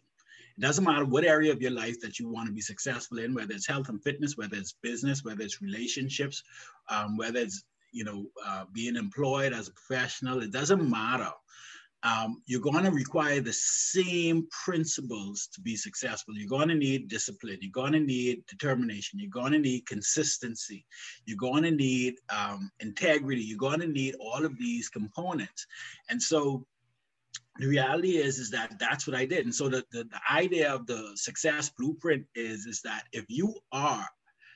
It 0.57 0.63
doesn't 0.63 0.85
matter 0.85 1.05
what 1.05 1.25
area 1.25 1.53
of 1.53 1.61
your 1.61 1.71
life 1.71 2.01
that 2.01 2.19
you 2.19 2.29
want 2.29 2.47
to 2.49 2.53
be 2.53 2.61
successful 2.61 3.19
in, 3.19 3.35
whether 3.35 3.53
it's 3.53 3.67
health 3.67 3.89
and 3.89 4.03
fitness, 4.03 4.37
whether 4.37 4.57
it's 4.57 4.75
business, 4.83 5.23
whether 5.23 5.43
it's 5.43 5.61
relationships, 5.61 6.43
um, 6.89 7.17
whether 7.17 7.41
it's 7.41 7.65
you 7.93 8.05
know 8.05 8.27
uh, 8.45 8.65
being 8.73 8.97
employed 8.97 9.53
as 9.53 9.69
a 9.69 9.73
professional. 9.73 10.43
It 10.43 10.53
doesn't 10.53 10.89
matter. 10.89 11.33
Um, 12.03 12.43
you're 12.47 12.61
going 12.61 12.85
to 12.85 12.91
require 12.91 13.41
the 13.41 13.53
same 13.53 14.47
principles 14.65 15.49
to 15.55 15.61
be 15.61 15.77
successful. 15.77 16.35
You're 16.37 16.49
going 16.49 16.69
to 16.69 16.75
need 16.75 17.09
discipline. 17.09 17.59
You're 17.61 17.73
going 17.73 17.95
to 17.95 18.01
need 18.01 18.45
determination. 18.47 19.19
You're 19.19 19.31
going 19.31 19.53
to 19.53 19.59
need 19.59 19.87
consistency. 19.87 20.87
You're 21.25 21.39
going 21.39 21.65
to 21.65 21.71
need 21.71 22.15
um, 22.31 22.71
integrity. 22.81 23.43
You're 23.43 23.59
going 23.59 23.81
to 23.81 23.89
need 23.89 24.15
all 24.21 24.45
of 24.45 24.57
these 24.57 24.89
components. 24.89 25.67
And 26.09 26.23
so 26.23 26.67
the 27.59 27.67
reality 27.67 28.17
is 28.17 28.39
is 28.39 28.51
that 28.51 28.79
that's 28.79 29.07
what 29.07 29.17
i 29.17 29.25
did 29.25 29.45
and 29.45 29.55
so 29.55 29.69
the, 29.69 29.85
the, 29.91 30.05
the, 30.05 30.21
idea 30.31 30.73
of 30.73 30.87
the 30.87 31.13
success 31.15 31.71
blueprint 31.79 32.25
is 32.35 32.67
is 32.67 32.81
that 32.83 33.05
if 33.13 33.25
you 33.29 33.55
are 33.73 34.07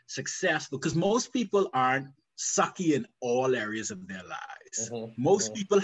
successful 0.07 0.79
because 0.79 0.95
most 0.95 1.33
people 1.33 1.71
aren't 1.73 2.09
sucky 2.39 2.95
in 2.95 3.07
all 3.21 3.55
areas 3.55 3.91
of 3.91 4.07
their 4.09 4.23
lives 4.23 4.91
mm-hmm. 4.91 5.23
most 5.23 5.53
mm-hmm. 5.53 5.61
people 5.61 5.81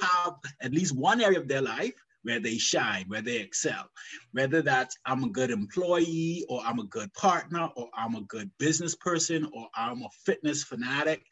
have 0.00 0.34
at 0.60 0.72
least 0.72 0.96
one 0.96 1.20
area 1.20 1.38
of 1.38 1.48
their 1.48 1.62
life 1.62 1.94
where 2.24 2.40
they 2.40 2.56
shine 2.56 3.04
where 3.08 3.22
they 3.22 3.38
excel 3.38 3.88
whether 4.32 4.62
that's 4.62 4.96
i'm 5.06 5.24
a 5.24 5.28
good 5.28 5.50
employee 5.50 6.44
or 6.48 6.60
i'm 6.64 6.78
a 6.78 6.84
good 6.84 7.12
partner 7.14 7.68
or 7.76 7.88
i'm 7.96 8.14
a 8.14 8.22
good 8.22 8.50
business 8.58 8.94
person 8.96 9.48
or 9.52 9.68
i'm 9.74 10.02
a 10.02 10.08
fitness 10.24 10.62
fanatic 10.64 11.22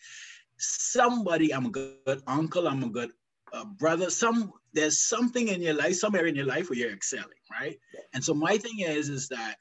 somebody 0.59 1.53
i'm 1.53 1.67
a 1.67 1.71
good 1.71 2.23
uncle 2.27 2.67
i'm 2.69 2.83
a 2.85 2.89
good 2.89 3.11
uh, 3.53 3.65
brother, 3.65 4.11
some 4.11 4.53
there's 4.73 5.03
something 5.03 5.49
in 5.49 5.61
your 5.61 5.75
life, 5.75 5.97
some 5.97 6.15
area 6.15 6.31
in 6.31 6.37
your 6.37 6.47
life 6.47 6.71
where 6.71 6.79
you're 6.79 6.93
excelling, 6.93 7.27
right? 7.51 7.79
And 8.15 8.23
so 8.23 8.35
my 8.35 8.57
thing 8.57 8.81
is, 8.81 9.09
is 9.09 9.29
that 9.29 9.57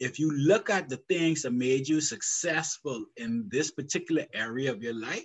if 0.00 0.18
you 0.18 0.30
look 0.30 0.70
at 0.70 0.88
the 0.88 0.96
things 1.08 1.42
that 1.42 1.52
made 1.52 1.88
you 1.88 2.00
successful 2.00 3.04
in 3.16 3.48
this 3.50 3.70
particular 3.70 4.26
area 4.34 4.70
of 4.70 4.82
your 4.82 4.94
life, 4.94 5.22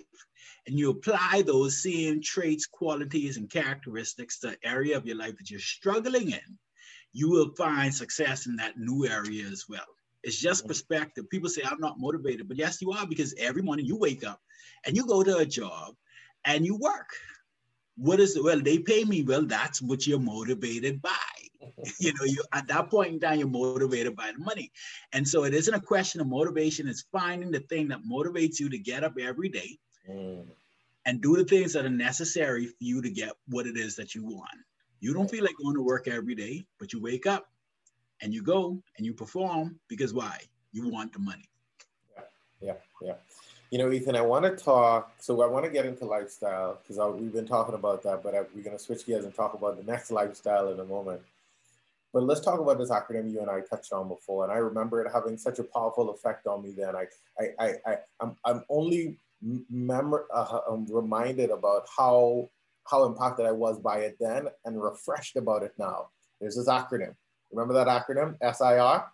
and 0.66 0.78
you 0.78 0.90
apply 0.90 1.42
those 1.44 1.82
same 1.82 2.20
traits, 2.22 2.66
qualities, 2.66 3.36
and 3.36 3.50
characteristics 3.50 4.38
to 4.40 4.48
the 4.48 4.68
area 4.68 4.96
of 4.96 5.06
your 5.06 5.16
life 5.16 5.36
that 5.38 5.50
you're 5.50 5.58
struggling 5.58 6.30
in, 6.30 6.58
you 7.12 7.30
will 7.30 7.50
find 7.56 7.94
success 7.94 8.46
in 8.46 8.56
that 8.56 8.78
new 8.78 9.06
area 9.06 9.46
as 9.46 9.64
well. 9.68 9.86
It's 10.22 10.38
just 10.38 10.68
perspective. 10.68 11.28
People 11.30 11.48
say, 11.48 11.62
I'm 11.64 11.80
not 11.80 11.98
motivated, 11.98 12.46
but 12.46 12.58
yes, 12.58 12.80
you 12.82 12.92
are 12.92 13.06
because 13.06 13.34
every 13.38 13.62
morning 13.62 13.86
you 13.86 13.96
wake 13.96 14.22
up 14.24 14.40
and 14.86 14.96
you 14.96 15.06
go 15.06 15.22
to 15.22 15.38
a 15.38 15.46
job 15.46 15.94
and 16.44 16.64
you 16.64 16.76
work 16.76 17.08
what 18.00 18.18
is 18.18 18.34
it? 18.34 18.42
Well, 18.42 18.60
they 18.60 18.78
pay 18.78 19.04
me. 19.04 19.22
Well, 19.22 19.44
that's 19.44 19.82
what 19.82 20.06
you're 20.06 20.18
motivated 20.18 21.02
by. 21.02 21.10
you 21.98 22.12
know, 22.14 22.24
you 22.24 22.42
at 22.52 22.66
that 22.68 22.88
point 22.88 23.12
in 23.12 23.20
time, 23.20 23.38
you're 23.38 23.48
motivated 23.48 24.16
by 24.16 24.32
the 24.32 24.42
money. 24.42 24.72
And 25.12 25.28
so 25.28 25.44
it 25.44 25.52
isn't 25.52 25.74
a 25.74 25.80
question 25.80 26.20
of 26.20 26.26
motivation, 26.26 26.88
it's 26.88 27.04
finding 27.12 27.50
the 27.50 27.60
thing 27.60 27.88
that 27.88 28.00
motivates 28.10 28.58
you 28.58 28.70
to 28.70 28.78
get 28.78 29.04
up 29.04 29.14
every 29.20 29.50
day 29.50 29.78
mm. 30.08 30.46
and 31.04 31.20
do 31.20 31.36
the 31.36 31.44
things 31.44 31.74
that 31.74 31.84
are 31.84 31.90
necessary 31.90 32.66
for 32.66 32.74
you 32.78 33.02
to 33.02 33.10
get 33.10 33.32
what 33.48 33.66
it 33.66 33.76
is 33.76 33.96
that 33.96 34.14
you 34.14 34.24
want. 34.24 34.48
You 35.00 35.12
don't 35.12 35.30
feel 35.30 35.44
like 35.44 35.54
going 35.62 35.76
to 35.76 35.82
work 35.82 36.08
every 36.08 36.34
day, 36.34 36.64
but 36.78 36.94
you 36.94 37.02
wake 37.02 37.26
up 37.26 37.50
and 38.22 38.32
you 38.32 38.42
go 38.42 38.82
and 38.96 39.06
you 39.06 39.12
perform 39.12 39.78
because 39.88 40.14
why? 40.14 40.38
You 40.72 40.88
want 40.88 41.12
the 41.12 41.18
money. 41.18 41.50
Yeah, 42.16 42.22
yeah, 42.60 42.74
yeah. 43.02 43.14
You 43.70 43.78
know, 43.78 43.92
Ethan, 43.92 44.16
I 44.16 44.20
want 44.20 44.44
to 44.44 44.62
talk. 44.62 45.12
So 45.20 45.42
I 45.42 45.46
want 45.46 45.64
to 45.64 45.70
get 45.70 45.86
into 45.86 46.04
lifestyle 46.04 46.80
because 46.82 46.98
we've 47.20 47.32
been 47.32 47.46
talking 47.46 47.76
about 47.76 48.02
that, 48.02 48.22
but 48.22 48.34
I, 48.34 48.40
we're 48.54 48.64
going 48.64 48.76
to 48.76 48.82
switch 48.82 49.06
gears 49.06 49.24
and 49.24 49.34
talk 49.34 49.54
about 49.54 49.76
the 49.76 49.90
next 49.90 50.10
lifestyle 50.10 50.72
in 50.72 50.80
a 50.80 50.84
moment. 50.84 51.20
But 52.12 52.24
let's 52.24 52.40
talk 52.40 52.58
about 52.58 52.78
this 52.78 52.90
acronym 52.90 53.30
you 53.30 53.40
and 53.40 53.48
I 53.48 53.60
touched 53.60 53.92
on 53.92 54.08
before, 54.08 54.42
and 54.42 54.52
I 54.52 54.56
remember 54.56 55.00
it 55.00 55.12
having 55.12 55.38
such 55.38 55.60
a 55.60 55.64
powerful 55.64 56.10
effect 56.10 56.48
on 56.48 56.64
me. 56.64 56.72
Then 56.76 56.96
I, 56.96 57.06
I, 57.38 57.48
I, 57.60 57.74
I 57.86 57.96
I'm, 58.20 58.36
I'm 58.44 58.64
only 58.68 59.16
memor- 59.70 60.26
uh, 60.34 60.60
I'm 60.68 60.86
reminded 60.86 61.50
about 61.50 61.86
how 61.96 62.50
how 62.90 63.04
impacted 63.04 63.46
I 63.46 63.52
was 63.52 63.78
by 63.78 63.98
it 63.98 64.16
then, 64.18 64.48
and 64.64 64.82
refreshed 64.82 65.36
about 65.36 65.62
it 65.62 65.74
now. 65.78 66.08
There's 66.40 66.56
this 66.56 66.66
acronym. 66.66 67.14
Remember 67.52 67.74
that 67.74 67.86
acronym? 67.86 68.36
SIR. 68.40 69.04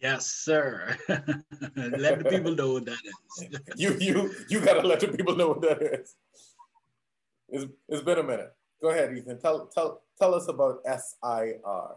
Yes, 0.00 0.26
sir. 0.26 0.96
let 1.08 2.18
the 2.18 2.26
people 2.30 2.54
know 2.54 2.74
what 2.74 2.84
that 2.84 2.98
is. 3.04 3.60
you 3.76 3.96
you 3.98 4.34
you 4.48 4.60
gotta 4.60 4.86
let 4.86 5.00
the 5.00 5.08
people 5.08 5.34
know 5.36 5.48
what 5.48 5.62
that 5.62 5.82
is. 5.82 6.14
It's, 7.48 7.66
it's 7.88 8.02
been 8.02 8.18
a 8.18 8.22
minute. 8.22 8.52
Go 8.82 8.90
ahead, 8.90 9.16
Ethan. 9.16 9.40
Tell 9.40 9.66
tell 9.66 10.02
tell 10.18 10.34
us 10.34 10.48
about 10.48 10.80
SIR. 10.84 11.96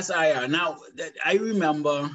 SIR. 0.00 0.48
Now 0.48 0.78
I 1.24 1.34
remember, 1.34 2.10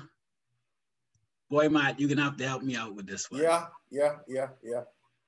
boy, 1.49 1.69
Matt, 1.69 1.99
you're 1.99 2.09
gonna 2.09 2.23
have 2.23 2.37
to 2.37 2.47
help 2.47 2.63
me 2.63 2.75
out 2.75 2.95
with 2.95 3.05
this 3.05 3.29
one. 3.29 3.41
Yeah, 3.41 3.67
yeah, 3.91 4.15
yeah, 4.27 4.47
yeah. 4.63 4.83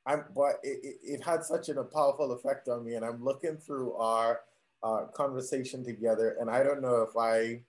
I'm, 0.08 0.24
but 0.34 0.56
it, 0.64 0.80
it, 0.84 0.96
it 1.04 1.24
had 1.24 1.44
such 1.44 1.70
an, 1.70 1.78
a 1.78 1.84
powerful 1.84 2.32
effect 2.32 2.70
on 2.70 2.84
me, 2.86 2.96
and 2.96 3.06
I'm 3.06 3.24
looking 3.24 3.58
through 3.58 3.94
our 3.96 4.40
uh, 4.82 5.06
conversation 5.14 5.84
together, 5.84 6.38
and 6.40 6.50
I 6.50 6.64
don't 6.64 6.82
know 6.82 7.02
if 7.02 7.16
I 7.18 7.62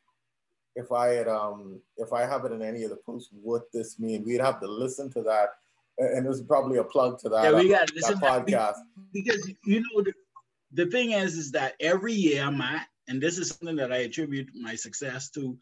if 0.77 0.93
I 0.93 1.09
had 1.09 1.29
um 1.29 1.81
if 1.97 2.13
I 2.13 2.23
have 2.23 2.45
it 2.45 2.53
in 2.53 2.63
any 2.63 2.85
of 2.85 2.91
the 2.91 2.97
posts, 3.05 3.31
what 3.33 3.63
this 3.73 3.99
mean? 3.99 4.25
We'd 4.25 4.41
have 4.41 4.61
to 4.61 4.69
listen 4.69 5.11
to 5.13 5.23
that, 5.23 5.51
and 5.99 6.25
it 6.25 6.29
was 6.29 6.43
probably 6.43 6.79
a 6.79 6.85
plug 6.85 7.19
to 7.21 7.29
that. 7.31 7.45
Yeah, 7.45 7.59
we 7.59 7.75
uh, 7.75 7.79
got 7.79 7.89
to 7.89 7.95
listen 7.95 8.19
that 8.21 8.47
podcast. 8.47 8.77
because 9.13 9.51
you 9.65 9.81
know 9.81 10.03
the, 10.03 10.13
the 10.73 10.87
thing 10.91 11.13
is 11.13 11.37
is 11.37 11.51
that 11.53 11.75
every 11.81 12.13
year, 12.13 12.51
Matt, 12.51 12.87
and 13.09 13.21
this 13.21 13.39
is 13.39 13.49
something 13.49 13.77
that 13.77 13.93
I 13.93 13.99
attribute 13.99 14.49
my 14.55 14.75
success 14.75 15.31
to, 15.31 15.57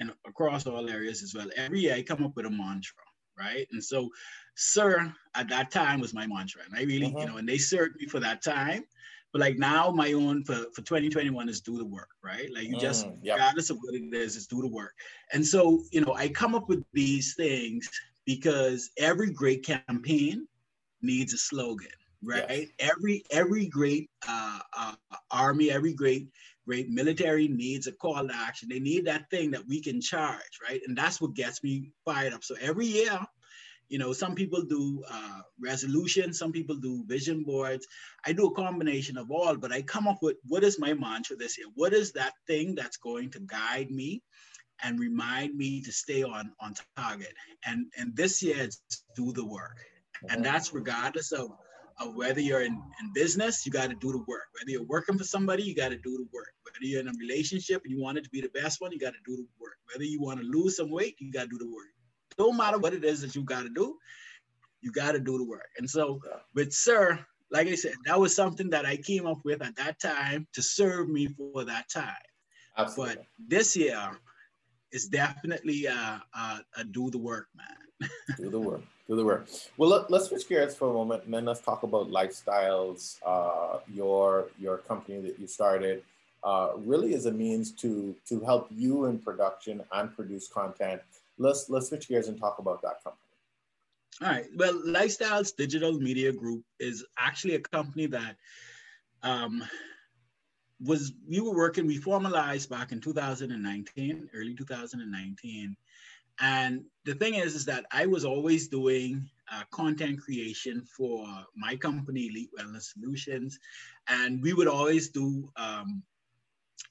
and 0.00 0.12
across 0.26 0.66
all 0.66 0.88
areas 0.88 1.22
as 1.22 1.34
well. 1.34 1.48
Every 1.56 1.80
year, 1.80 1.94
I 1.94 2.02
come 2.02 2.24
up 2.24 2.36
with 2.36 2.46
a 2.46 2.50
mantra, 2.50 3.04
right? 3.38 3.66
And 3.72 3.82
so, 3.82 4.08
"Sir" 4.54 5.12
at 5.34 5.48
that 5.48 5.70
time 5.70 6.00
was 6.00 6.14
my 6.14 6.26
mantra, 6.26 6.62
and 6.64 6.76
I 6.76 6.82
really, 6.84 7.10
Mhm. 7.12 7.20
you 7.20 7.26
know, 7.26 7.36
and 7.36 7.48
they 7.48 7.58
served 7.58 7.96
me 7.96 8.06
for 8.06 8.20
that 8.20 8.42
time. 8.42 8.84
But 9.32 9.40
like 9.40 9.58
now, 9.58 9.90
my 9.90 10.12
own 10.12 10.44
for 10.44 10.54
for 10.74 10.82
2021 10.82 11.48
is 11.48 11.60
do 11.60 11.78
the 11.78 11.84
work, 11.84 12.10
right? 12.22 12.48
Like 12.52 12.68
you 12.68 12.76
just 12.76 13.06
Mm, 13.06 13.18
yep. 13.22 13.36
regardless 13.36 13.70
of 13.70 13.78
what 13.82 13.94
it 13.94 14.14
is, 14.14 14.36
is 14.36 14.46
do 14.46 14.60
the 14.60 14.68
work. 14.68 14.92
And 15.32 15.46
so, 15.46 15.82
you 15.90 16.00
know, 16.02 16.14
I 16.14 16.28
come 16.28 16.54
up 16.54 16.68
with 16.68 16.84
these 16.92 17.34
things 17.34 17.88
because 18.26 18.90
every 18.98 19.30
great 19.30 19.64
campaign 19.64 20.46
needs 21.00 21.32
a 21.32 21.38
slogan, 21.38 21.88
right? 22.22 22.68
Every 22.78 23.24
every 23.30 23.66
great 23.66 24.10
uh, 24.28 24.60
uh, 24.76 24.94
army, 25.30 25.70
every 25.70 25.94
great 25.94 26.28
great 26.66 26.88
military 26.90 27.48
needs 27.48 27.86
a 27.86 27.92
call 27.92 28.26
to 28.28 28.34
action. 28.34 28.68
They 28.68 28.80
need 28.80 29.04
that 29.06 29.28
thing 29.30 29.50
that 29.52 29.66
we 29.66 29.80
can 29.80 30.00
charge, 30.00 30.60
right? 30.68 30.80
And 30.86 30.96
that's 30.96 31.20
what 31.20 31.34
gets 31.34 31.62
me 31.62 31.92
fired 32.04 32.32
up. 32.32 32.44
So 32.44 32.54
every 32.60 32.86
year, 32.86 33.18
you 33.92 33.98
know, 33.98 34.14
some 34.14 34.34
people 34.34 34.62
do 34.62 35.04
uh, 35.10 35.40
resolutions, 35.60 36.38
some 36.38 36.50
people 36.50 36.76
do 36.76 37.04
vision 37.06 37.44
boards. 37.44 37.86
I 38.24 38.32
do 38.32 38.46
a 38.46 38.54
combination 38.54 39.18
of 39.18 39.30
all, 39.30 39.54
but 39.58 39.70
I 39.70 39.82
come 39.82 40.08
up 40.08 40.16
with 40.22 40.36
what 40.48 40.64
is 40.64 40.78
my 40.78 40.94
mantra 40.94 41.36
this 41.36 41.58
year? 41.58 41.66
What 41.74 41.92
is 41.92 42.12
that 42.12 42.32
thing 42.46 42.74
that's 42.74 42.96
going 42.96 43.32
to 43.32 43.40
guide 43.40 43.90
me 43.90 44.22
and 44.82 44.98
remind 44.98 45.58
me 45.58 45.82
to 45.82 45.92
stay 45.92 46.22
on 46.22 46.52
on 46.58 46.72
target? 46.96 47.34
And 47.66 47.92
and 47.98 48.16
this 48.16 48.42
year 48.42 48.56
it's 48.60 48.80
do 49.14 49.30
the 49.30 49.44
work, 49.44 49.76
and 50.30 50.42
that's 50.42 50.72
regardless 50.72 51.30
of 51.32 51.50
of 52.00 52.14
whether 52.14 52.40
you're 52.40 52.62
in, 52.62 52.72
in 52.72 53.12
business, 53.12 53.66
you 53.66 53.72
got 53.72 53.90
to 53.90 53.96
do 53.96 54.10
the 54.12 54.24
work. 54.26 54.48
Whether 54.58 54.70
you're 54.70 54.92
working 54.94 55.18
for 55.18 55.24
somebody, 55.24 55.64
you 55.64 55.74
got 55.74 55.90
to 55.90 55.98
do 55.98 56.16
the 56.16 56.26
work. 56.32 56.54
Whether 56.64 56.86
you're 56.86 57.02
in 57.02 57.08
a 57.08 57.18
relationship 57.20 57.82
and 57.84 57.92
you 57.92 58.00
want 58.00 58.16
it 58.16 58.24
to 58.24 58.30
be 58.30 58.40
the 58.40 58.48
best 58.60 58.80
one, 58.80 58.90
you 58.92 58.98
got 58.98 59.12
to 59.12 59.24
do 59.26 59.36
the 59.36 59.46
work. 59.60 59.76
Whether 59.92 60.04
you 60.04 60.18
want 60.22 60.40
to 60.40 60.46
lose 60.46 60.78
some 60.78 60.90
weight, 60.90 61.16
you 61.18 61.30
got 61.30 61.42
to 61.42 61.48
do 61.48 61.58
the 61.58 61.68
work. 61.68 61.92
Don't 62.36 62.56
matter 62.56 62.78
what 62.78 62.94
it 62.94 63.04
is 63.04 63.20
that 63.22 63.34
you 63.34 63.42
got 63.42 63.62
to 63.62 63.68
do, 63.68 63.96
you 64.80 64.90
got 64.92 65.12
to 65.12 65.20
do 65.20 65.38
the 65.38 65.44
work. 65.44 65.68
And 65.78 65.88
so 65.88 66.20
with 66.54 66.72
Sir, 66.72 67.18
like 67.50 67.68
I 67.68 67.74
said, 67.74 67.94
that 68.06 68.18
was 68.18 68.34
something 68.34 68.70
that 68.70 68.86
I 68.86 68.96
came 68.96 69.26
up 69.26 69.38
with 69.44 69.62
at 69.62 69.76
that 69.76 70.00
time 70.00 70.46
to 70.54 70.62
serve 70.62 71.08
me 71.08 71.28
for 71.28 71.64
that 71.64 71.88
time. 71.90 72.14
Absolutely. 72.76 73.16
But 73.16 73.26
this 73.48 73.76
year 73.76 74.18
is 74.90 75.06
definitely 75.06 75.86
uh, 75.86 76.18
uh, 76.34 76.58
a 76.76 76.84
do 76.84 77.10
the 77.10 77.18
work, 77.18 77.48
man. 77.54 78.10
do 78.36 78.50
the 78.50 78.58
work 78.58 78.82
do 79.08 79.16
the 79.16 79.24
work 79.24 79.46
well 79.76 79.90
let, 79.90 80.10
let's 80.10 80.26
switch 80.28 80.48
gears 80.48 80.74
for 80.74 80.90
a 80.90 80.92
moment 80.92 81.22
and 81.24 81.34
then 81.34 81.44
let's 81.44 81.60
talk 81.60 81.82
about 81.82 82.10
lifestyles 82.10 83.18
uh, 83.24 83.78
your 83.92 84.48
your 84.58 84.78
company 84.78 85.20
that 85.20 85.38
you 85.38 85.46
started 85.46 86.02
uh, 86.44 86.70
really 86.78 87.14
is 87.14 87.26
a 87.26 87.30
means 87.30 87.70
to 87.70 88.14
to 88.26 88.40
help 88.40 88.66
you 88.70 89.06
in 89.06 89.18
production 89.18 89.82
and 89.92 90.14
produce 90.14 90.48
content 90.48 91.00
let's 91.38 91.68
let's 91.68 91.88
switch 91.88 92.08
gears 92.08 92.28
and 92.28 92.38
talk 92.38 92.58
about 92.58 92.82
that 92.82 93.02
company 93.02 93.32
All 94.20 94.28
right. 94.28 94.46
Well, 94.56 94.74
Lifestyles 94.86 95.56
Digital 95.56 95.92
Media 95.92 96.32
Group 96.32 96.64
is 96.78 97.04
actually 97.18 97.54
a 97.54 97.60
company 97.60 98.06
that 98.06 98.36
um, 99.22 99.64
was 100.80 101.12
we 101.28 101.40
were 101.40 101.54
working. 101.54 101.86
We 101.86 101.96
formalized 101.96 102.68
back 102.68 102.92
in 102.92 103.00
2019, 103.00 104.30
early 104.34 104.54
2019, 104.54 105.76
and 106.40 106.84
the 107.04 107.14
thing 107.14 107.34
is, 107.34 107.54
is 107.54 107.64
that 107.66 107.86
I 107.90 108.06
was 108.06 108.24
always 108.24 108.68
doing 108.68 109.28
uh, 109.52 109.62
content 109.70 110.20
creation 110.20 110.84
for 110.96 111.26
my 111.56 111.76
company, 111.76 112.26
Elite 112.26 112.50
Wellness 112.58 112.92
Solutions, 112.92 113.58
and 114.08 114.42
we 114.42 114.52
would 114.52 114.68
always 114.68 115.10
do 115.10 115.50
um, 115.56 116.02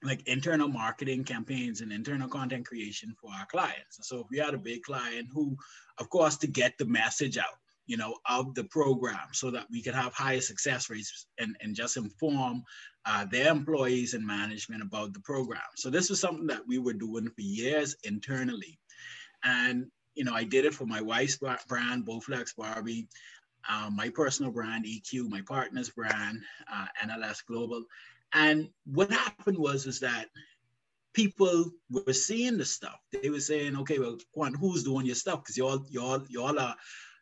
like 0.04 0.28
internal 0.28 0.68
marketing 0.68 1.24
campaigns 1.24 1.82
and 1.82 1.92
internal 1.92 2.28
content 2.28 2.66
creation 2.66 3.16
for 3.22 3.30
our 3.32 3.46
clients. 3.46 4.00
So 4.02 4.20
if 4.20 4.28
we 4.32 4.38
had 4.38 4.54
a 4.54 4.60
big 4.60 4.84
client 4.84 5.30
who, 5.32 5.56
of 6.00 6.10
course, 6.10 6.38
to 6.38 6.48
get 6.48 6.78
the 6.78 6.86
message 6.86 7.38
out, 7.38 7.60
you 7.86 7.98
know, 7.98 8.16
of 8.28 8.56
the 8.56 8.64
program 8.66 9.28
so 9.32 9.52
that 9.52 9.68
we 9.70 9.82
could 9.82 9.94
have 9.94 10.14
higher 10.14 10.42
success 10.42 10.90
rates 10.90 11.28
and, 11.38 11.56
and 11.62 11.76
just 11.76 11.98
inform 11.98 12.64
uh, 13.06 13.26
their 13.26 13.52
employees 13.52 14.14
and 14.14 14.26
management 14.26 14.82
about 14.82 15.14
the 15.14 15.20
program. 15.20 15.62
So 15.76 15.90
this 15.90 16.10
was 16.10 16.20
something 16.20 16.48
that 16.48 16.68
we 16.68 16.80
were 16.80 16.94
doing 16.94 17.26
for 17.26 17.42
years 17.42 17.96
internally. 18.04 18.80
And, 19.44 19.88
you 20.16 20.24
know, 20.24 20.34
I 20.34 20.44
did 20.44 20.66
it 20.66 20.74
for 20.74 20.86
my 20.86 21.02
wife's 21.02 21.38
brand, 21.38 22.06
Bowflex 22.06 22.56
Barbie, 22.56 23.08
um, 23.70 23.96
my 23.96 24.10
personal 24.10 24.52
brand, 24.52 24.86
EQ, 24.86 25.30
my 25.30 25.42
partner's 25.42 25.90
brand, 25.90 26.42
uh, 26.72 26.86
NLS 27.04 27.46
Global. 27.46 27.84
And 28.34 28.70
what 28.86 29.12
happened 29.12 29.58
was 29.58 29.86
is 29.86 30.00
that 30.00 30.28
people 31.14 31.72
were 31.90 32.14
seeing 32.14 32.58
the 32.58 32.66
stuff. 32.66 33.00
They 33.12 33.30
were 33.30 33.40
saying, 33.40 33.78
okay, 33.78 34.00
well, 34.00 34.18
Quan, 34.34 34.54
who's 34.54 34.84
doing 34.84 35.06
your 35.06 35.16
stuff? 35.16 35.44
Because 35.44 35.58
y'all, 35.58 35.86
y'all, 35.90 36.24
y'all 36.30 36.60
are 36.60 36.76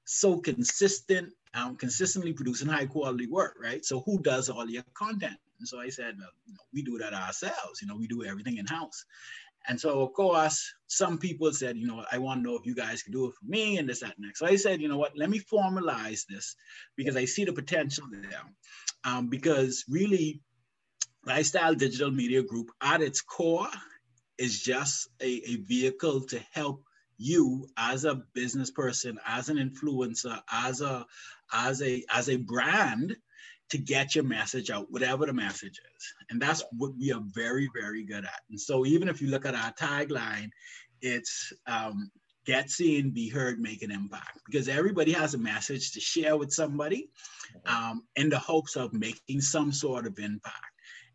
so 0.05 0.37
consistent, 0.39 1.33
um, 1.53 1.75
consistently 1.75 2.33
producing 2.33 2.67
high 2.67 2.85
quality 2.85 3.27
work, 3.27 3.55
right? 3.61 3.83
So 3.83 4.01
who 4.01 4.19
does 4.19 4.49
all 4.49 4.69
your 4.69 4.83
content? 4.93 5.37
And 5.59 5.67
so 5.67 5.79
I 5.79 5.89
said, 5.89 6.15
well, 6.17 6.29
you 6.45 6.53
know, 6.53 6.61
we 6.73 6.83
do 6.83 6.97
that 6.99 7.13
ourselves. 7.13 7.81
You 7.81 7.87
know, 7.87 7.95
we 7.95 8.07
do 8.07 8.23
everything 8.23 8.57
in 8.57 8.65
house. 8.65 9.05
And 9.67 9.79
so, 9.79 10.01
of 10.01 10.13
course, 10.13 10.73
some 10.87 11.17
people 11.17 11.51
said, 11.51 11.77
you 11.77 11.85
know, 11.85 12.05
I 12.11 12.17
want 12.17 12.39
to 12.39 12.49
know 12.49 12.55
if 12.55 12.65
you 12.65 12.73
guys 12.73 13.03
can 13.03 13.11
do 13.11 13.27
it 13.27 13.33
for 13.33 13.45
me 13.45 13.77
and 13.77 13.89
this, 13.89 13.99
that, 13.99 14.15
and 14.15 14.25
next. 14.25 14.39
So 14.39 14.45
I 14.45 14.55
said, 14.55 14.81
you 14.81 14.87
know 14.87 14.97
what, 14.97 15.17
let 15.17 15.29
me 15.29 15.39
formalize 15.39 16.25
this 16.27 16.55
because 16.95 17.17
I 17.17 17.25
see 17.25 17.43
the 17.43 17.53
potential 17.53 18.05
there. 18.09 18.41
Um, 19.03 19.27
because 19.27 19.83
really, 19.89 20.41
Lifestyle 21.25 21.75
Digital 21.75 22.11
Media 22.11 22.43
Group 22.43 22.71
at 22.81 23.01
its 23.01 23.21
core 23.21 23.67
is 24.37 24.61
just 24.61 25.09
a, 25.21 25.25
a 25.25 25.55
vehicle 25.57 26.21
to 26.21 26.39
help 26.51 26.83
you 27.17 27.67
as 27.77 28.05
a 28.05 28.23
business 28.33 28.71
person, 28.71 29.19
as 29.27 29.49
an 29.49 29.57
influencer, 29.57 30.39
as 30.51 30.81
a 30.81 31.05
as 31.53 31.81
a 31.81 32.03
as 32.13 32.29
a 32.29 32.37
brand 32.37 33.15
to 33.69 33.77
get 33.77 34.15
your 34.15 34.23
message 34.23 34.71
out, 34.71 34.91
whatever 34.91 35.25
the 35.25 35.33
message 35.33 35.79
is. 35.95 36.13
And 36.29 36.41
that's 36.41 36.63
what 36.75 36.97
we 36.97 37.11
are 37.11 37.21
very, 37.23 37.69
very 37.79 38.03
good 38.03 38.23
at. 38.23 38.41
And 38.49 38.59
so 38.59 38.85
even 38.85 39.07
if 39.07 39.21
you 39.21 39.29
look 39.29 39.45
at 39.45 39.53
our 39.53 39.71
tagline, 39.73 40.49
it's 41.01 41.53
um, 41.67 42.09
get 42.45 42.71
seen, 42.71 43.11
be 43.11 43.29
heard, 43.29 43.59
make 43.59 43.83
an 43.83 43.91
impact. 43.91 44.39
Because 44.45 44.67
everybody 44.67 45.11
has 45.11 45.35
a 45.35 45.37
message 45.37 45.91
to 45.91 45.99
share 45.99 46.35
with 46.35 46.51
somebody 46.51 47.09
um, 47.67 48.03
in 48.15 48.29
the 48.29 48.39
hopes 48.39 48.75
of 48.75 48.91
making 48.91 49.41
some 49.41 49.71
sort 49.71 50.07
of 50.07 50.17
impact. 50.17 50.68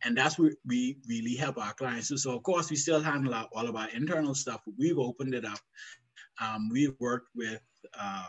And 0.04 0.16
that's 0.16 0.38
what 0.38 0.52
we 0.66 0.98
really 1.08 1.34
help 1.34 1.58
our 1.58 1.74
clients 1.74 2.08
do. 2.08 2.16
So 2.16 2.36
of 2.36 2.42
course, 2.42 2.70
we 2.70 2.76
still 2.76 3.00
handle 3.00 3.34
our, 3.34 3.48
all 3.54 3.68
of 3.68 3.76
our 3.76 3.88
internal 3.90 4.34
stuff. 4.34 4.60
We've 4.78 4.98
opened 4.98 5.34
it 5.34 5.44
up. 5.44 5.60
Um, 6.40 6.68
we've 6.70 6.94
worked 7.00 7.28
with 7.34 7.62
uh, 7.98 8.24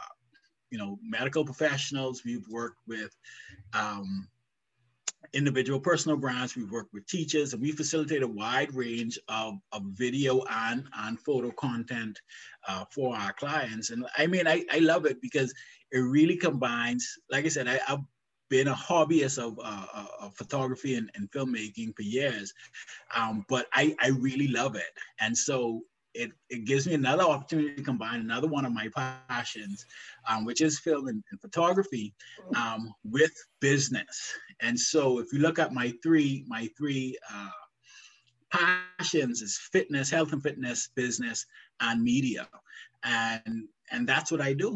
you 0.76 0.78
know, 0.78 1.00
medical 1.02 1.46
professionals. 1.46 2.24
We've 2.26 2.48
worked 2.50 2.80
with 2.88 3.16
um, 3.74 4.28
individual 5.34 5.80
personal 5.80 6.18
brands. 6.18 6.56
We've 6.56 6.72
worked 6.72 6.94
with 6.94 7.08
teachers, 7.08 7.54
and 7.54 7.62
we 7.62 7.72
facilitate 7.72 8.24
a 8.24 8.28
wide 8.28 8.74
range 8.74 9.18
of, 9.28 9.56
of 9.72 9.84
video 9.94 10.44
and, 10.50 10.86
and 10.98 11.20
photo 11.20 11.52
content 11.52 12.20
uh, 12.68 12.86
for 12.94 13.16
our 13.16 13.34
clients. 13.34 13.90
And 13.90 14.06
I 14.18 14.28
mean, 14.28 14.48
I, 14.48 14.66
I 14.72 14.80
love 14.80 15.06
it 15.06 15.22
because 15.22 15.54
it 15.92 16.00
really 16.00 16.36
combines, 16.36 17.08
like 17.32 17.46
I 17.46 17.50
said, 17.50 17.68
I, 17.68 17.80
I've 17.88 18.00
been 18.50 18.68
a 18.68 18.74
hobbyist 18.74 19.38
of, 19.38 19.60
uh, 19.64 20.06
of 20.20 20.36
photography 20.36 20.96
and, 20.96 21.10
and, 21.16 21.32
filmmaking 21.32 21.96
for 21.96 22.04
years, 22.04 22.54
um, 23.16 23.46
but 23.50 23.68
I, 23.74 23.96
I 24.00 24.10
really 24.10 24.48
love 24.48 24.76
it. 24.76 24.92
And 25.20 25.38
so 25.38 25.82
it, 26.16 26.32
it 26.50 26.66
gives 26.66 26.88
me 26.88 26.94
another 26.94 27.24
opportunity 27.24 27.76
to 27.76 27.84
combine 27.84 28.22
another 28.22 28.48
one 28.48 28.66
of 28.66 28.72
my 28.72 28.90
passions, 29.30 29.86
um, 30.30 30.46
which 30.46 30.62
is 30.62 30.80
film 30.80 31.08
and, 31.08 31.24
and 31.32 31.42
photography, 31.42 32.14
um, 32.56 32.94
with 33.04 33.34
business. 33.60 34.34
And 34.62 34.80
so, 34.80 35.20
if 35.20 35.34
you 35.34 35.40
look 35.40 35.60
at 35.60 35.74
my 35.74 35.94
three 36.02 36.46
my 36.48 36.70
three 36.78 37.18
uh, 37.34 37.50
passions 38.50 39.42
is 39.42 39.58
fitness, 39.58 40.10
health 40.10 40.32
and 40.32 40.42
fitness, 40.42 40.90
business, 40.96 41.46
and 41.82 42.02
media, 42.02 42.48
and 43.04 43.68
and 43.92 44.08
that's 44.08 44.32
what 44.32 44.42
I 44.42 44.54
do. 44.54 44.76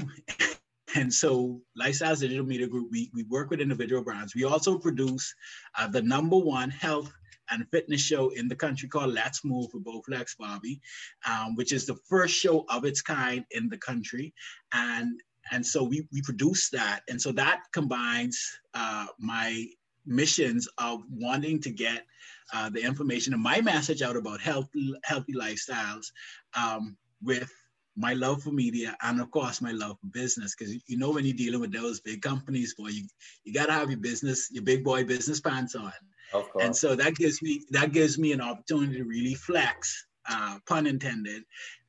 And 0.96 1.14
so, 1.14 1.62
Lifestyles 1.80 2.20
Digital 2.20 2.46
Media 2.46 2.68
Group, 2.68 2.90
we, 2.92 3.12
we 3.14 3.24
work 3.24 3.50
with 3.50 3.62
individual 3.62 4.04
brands. 4.04 4.34
We 4.36 4.46
also 4.46 4.78
produce 4.78 5.34
uh, 5.78 5.88
the 5.88 6.02
number 6.02 6.38
one 6.38 6.70
health 6.70 7.12
and 7.52 7.66
fitness 7.72 8.02
show 8.02 8.30
in 8.30 8.48
the 8.48 8.56
country 8.56 8.88
called 8.88 9.14
Let's 9.14 9.44
Move 9.44 9.68
with 9.74 9.84
Bowflex 9.84 10.38
Bobby, 10.38 10.82
um, 11.28 11.56
which 11.56 11.74
is 11.74 11.86
the 11.86 11.98
first 12.08 12.36
show 12.36 12.66
of 12.70 12.86
its 12.86 13.02
kind 13.02 13.46
in 13.52 13.70
the 13.70 13.78
country. 13.78 14.34
And 14.74 15.20
and 15.52 15.66
so 15.66 15.84
we, 15.84 16.08
we 16.12 16.22
produce 16.22 16.70
that. 16.70 17.02
And 17.10 17.20
so 17.20 17.32
that 17.32 17.62
combines 17.74 18.40
uh, 18.76 19.08
my 19.20 19.66
missions 20.06 20.68
of 20.78 21.02
wanting 21.12 21.60
to 21.62 21.72
get 21.72 22.06
uh, 22.54 22.70
the 22.70 22.84
information 22.84 23.34
and 23.34 23.42
my 23.42 23.62
message 23.62 24.02
out 24.02 24.16
about 24.16 24.42
healthy 24.42 24.94
healthy 25.04 25.34
lifestyles 25.34 26.08
um, 26.56 26.98
with 27.22 27.52
my 27.96 28.14
love 28.14 28.42
for 28.44 28.52
media 28.52 28.96
and 29.04 29.20
of 29.20 29.30
course 29.32 29.62
my 29.62 29.72
love 29.72 29.98
for 30.00 30.08
business 30.08 30.56
because 30.56 30.74
you 30.88 30.98
know 30.98 31.12
when 31.12 31.26
you're 31.26 31.36
dealing 31.36 31.60
with 31.60 31.74
those 31.74 32.00
big 32.00 32.22
companies 32.22 32.74
boy 32.76 32.88
you, 32.88 33.04
you 33.44 33.54
got 33.54 33.66
to 33.68 33.74
have 33.74 33.90
your 33.90 34.00
business 34.00 34.50
your 34.52 34.64
big 34.64 34.84
boy 34.84 35.04
business 35.04 35.40
pants 35.42 35.76
on 35.76 35.92
Of 36.34 36.50
course. 36.50 36.66
and 36.66 36.76
so 36.76 36.96
that 36.96 37.16
gives 37.16 37.42
me 37.42 37.64
that 37.72 37.92
gives 37.92 38.18
me 38.18 38.32
an 38.32 38.42
opportunity 38.42 38.98
to 38.98 39.04
really 39.04 39.34
flex 39.36 40.06
uh, 40.30 40.60
pun 40.68 40.88
intended 40.88 41.44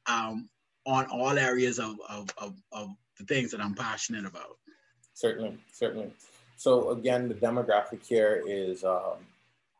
um, 0.06 0.48
on 0.86 1.06
all 1.06 1.38
areas 1.38 1.78
of, 1.78 1.96
of, 2.08 2.30
of, 2.38 2.54
of 2.72 2.88
the 3.18 3.24
things 3.26 3.50
that 3.52 3.60
i'm 3.60 3.74
passionate 3.74 4.24
about 4.26 4.56
Certainly, 5.20 5.58
certainly. 5.70 6.10
So 6.56 6.90
again, 6.92 7.28
the 7.28 7.34
demographic 7.34 8.06
here 8.06 8.42
is 8.46 8.84
um, 8.84 9.18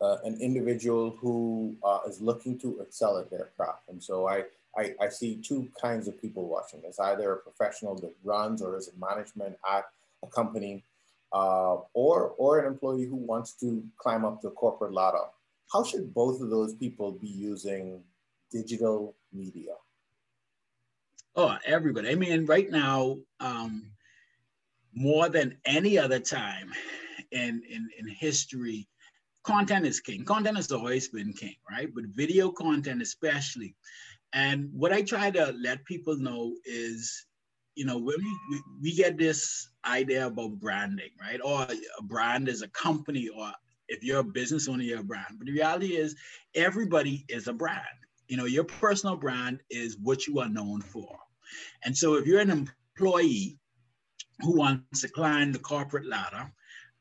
uh, 0.03 0.17
an 0.25 0.37
individual 0.39 1.17
who 1.19 1.75
uh, 1.83 2.01
is 2.07 2.21
looking 2.21 2.59
to 2.59 2.79
excel 2.81 3.17
at 3.17 3.31
their 3.31 3.49
craft. 3.57 3.89
And 3.89 4.03
so 4.03 4.29
I, 4.29 4.45
I, 4.77 4.95
I 5.01 5.09
see 5.09 5.37
two 5.37 5.69
kinds 5.81 6.07
of 6.09 6.21
people 6.21 6.47
watching 6.49 6.81
this, 6.83 7.01
either 7.01 7.33
a 7.33 7.37
professional 7.39 7.97
that 7.97 8.15
runs 8.25 8.63
or 8.63 8.77
is 8.77 8.89
in 8.89 8.99
management 9.01 9.57
at 9.69 9.85
a 10.23 10.27
company, 10.27 10.85
uh, 11.33 11.77
or, 11.95 12.35
or 12.39 12.61
an 12.61 12.67
employee 12.67 13.07
who 13.07 13.17
wants 13.17 13.53
to 13.55 13.83
climb 13.99 14.25
up 14.25 14.41
the 14.43 14.51
corporate 14.51 14.93
ladder. 14.93 15.25
How 15.73 15.85
should 15.85 16.13
both 16.15 16.41
of 16.41 16.51
those 16.51 16.75
people 16.75 17.13
be 17.13 17.29
using 17.29 18.03
digital 18.51 19.15
media? 19.33 19.75
Oh, 21.37 21.57
everybody. 21.65 22.11
I 22.11 22.17
mean, 22.17 22.45
right 22.47 22.69
now, 22.71 23.19
um, 23.39 23.93
more 24.93 25.29
than 25.29 25.57
any 25.65 25.97
other 25.99 26.19
time 26.19 26.73
in, 27.31 27.63
in, 27.71 27.89
in 27.99 28.09
history, 28.09 28.89
content 29.45 29.87
is 29.87 30.01
king. 30.01 30.25
Content 30.25 30.57
has 30.57 30.73
always 30.73 31.09
been 31.09 31.33
king, 31.33 31.55
right? 31.71 31.89
But 31.95 32.05
video 32.07 32.51
content, 32.51 33.01
especially. 33.01 33.77
And 34.33 34.71
what 34.73 34.93
I 34.93 35.03
try 35.03 35.31
to 35.31 35.55
let 35.61 35.85
people 35.85 36.17
know 36.17 36.55
is, 36.65 37.27
you 37.75 37.85
know, 37.85 37.97
when 37.97 38.17
we, 38.19 38.39
we, 38.51 38.63
we 38.83 38.95
get 38.95 39.19
this 39.19 39.69
idea 39.85 40.27
about 40.27 40.61
branding, 40.61 41.11
right? 41.21 41.41
Or 41.45 41.67
a 41.99 42.03
brand 42.03 42.49
is 42.49 42.63
a 42.63 42.69
company, 42.69 43.29
or 43.29 43.51
if 43.89 44.05
you're 44.05 44.21
a 44.21 44.25
business 44.25 44.69
owner, 44.69 44.83
you're 44.83 45.01
a 45.01 45.05
brand. 45.05 45.37
But 45.39 45.47
the 45.47 45.53
reality 45.53 45.97
is, 45.97 46.15
everybody 46.55 47.25
is 47.29 47.49
a 47.49 47.53
brand. 47.53 47.85
You 48.29 48.37
know, 48.37 48.45
your 48.45 48.65
personal 48.65 49.17
brand 49.17 49.61
is 49.71 49.97
what 50.01 50.27
you 50.27 50.39
are 50.39 50.49
known 50.49 50.81
for. 50.81 51.19
And 51.85 51.97
so 51.97 52.15
if 52.15 52.27
you're 52.27 52.41
an 52.41 52.69
employee 52.97 53.59
who 54.41 54.57
wants 54.57 55.01
to 55.01 55.09
climb 55.09 55.51
the 55.53 55.59
corporate 55.59 56.07
ladder, 56.07 56.53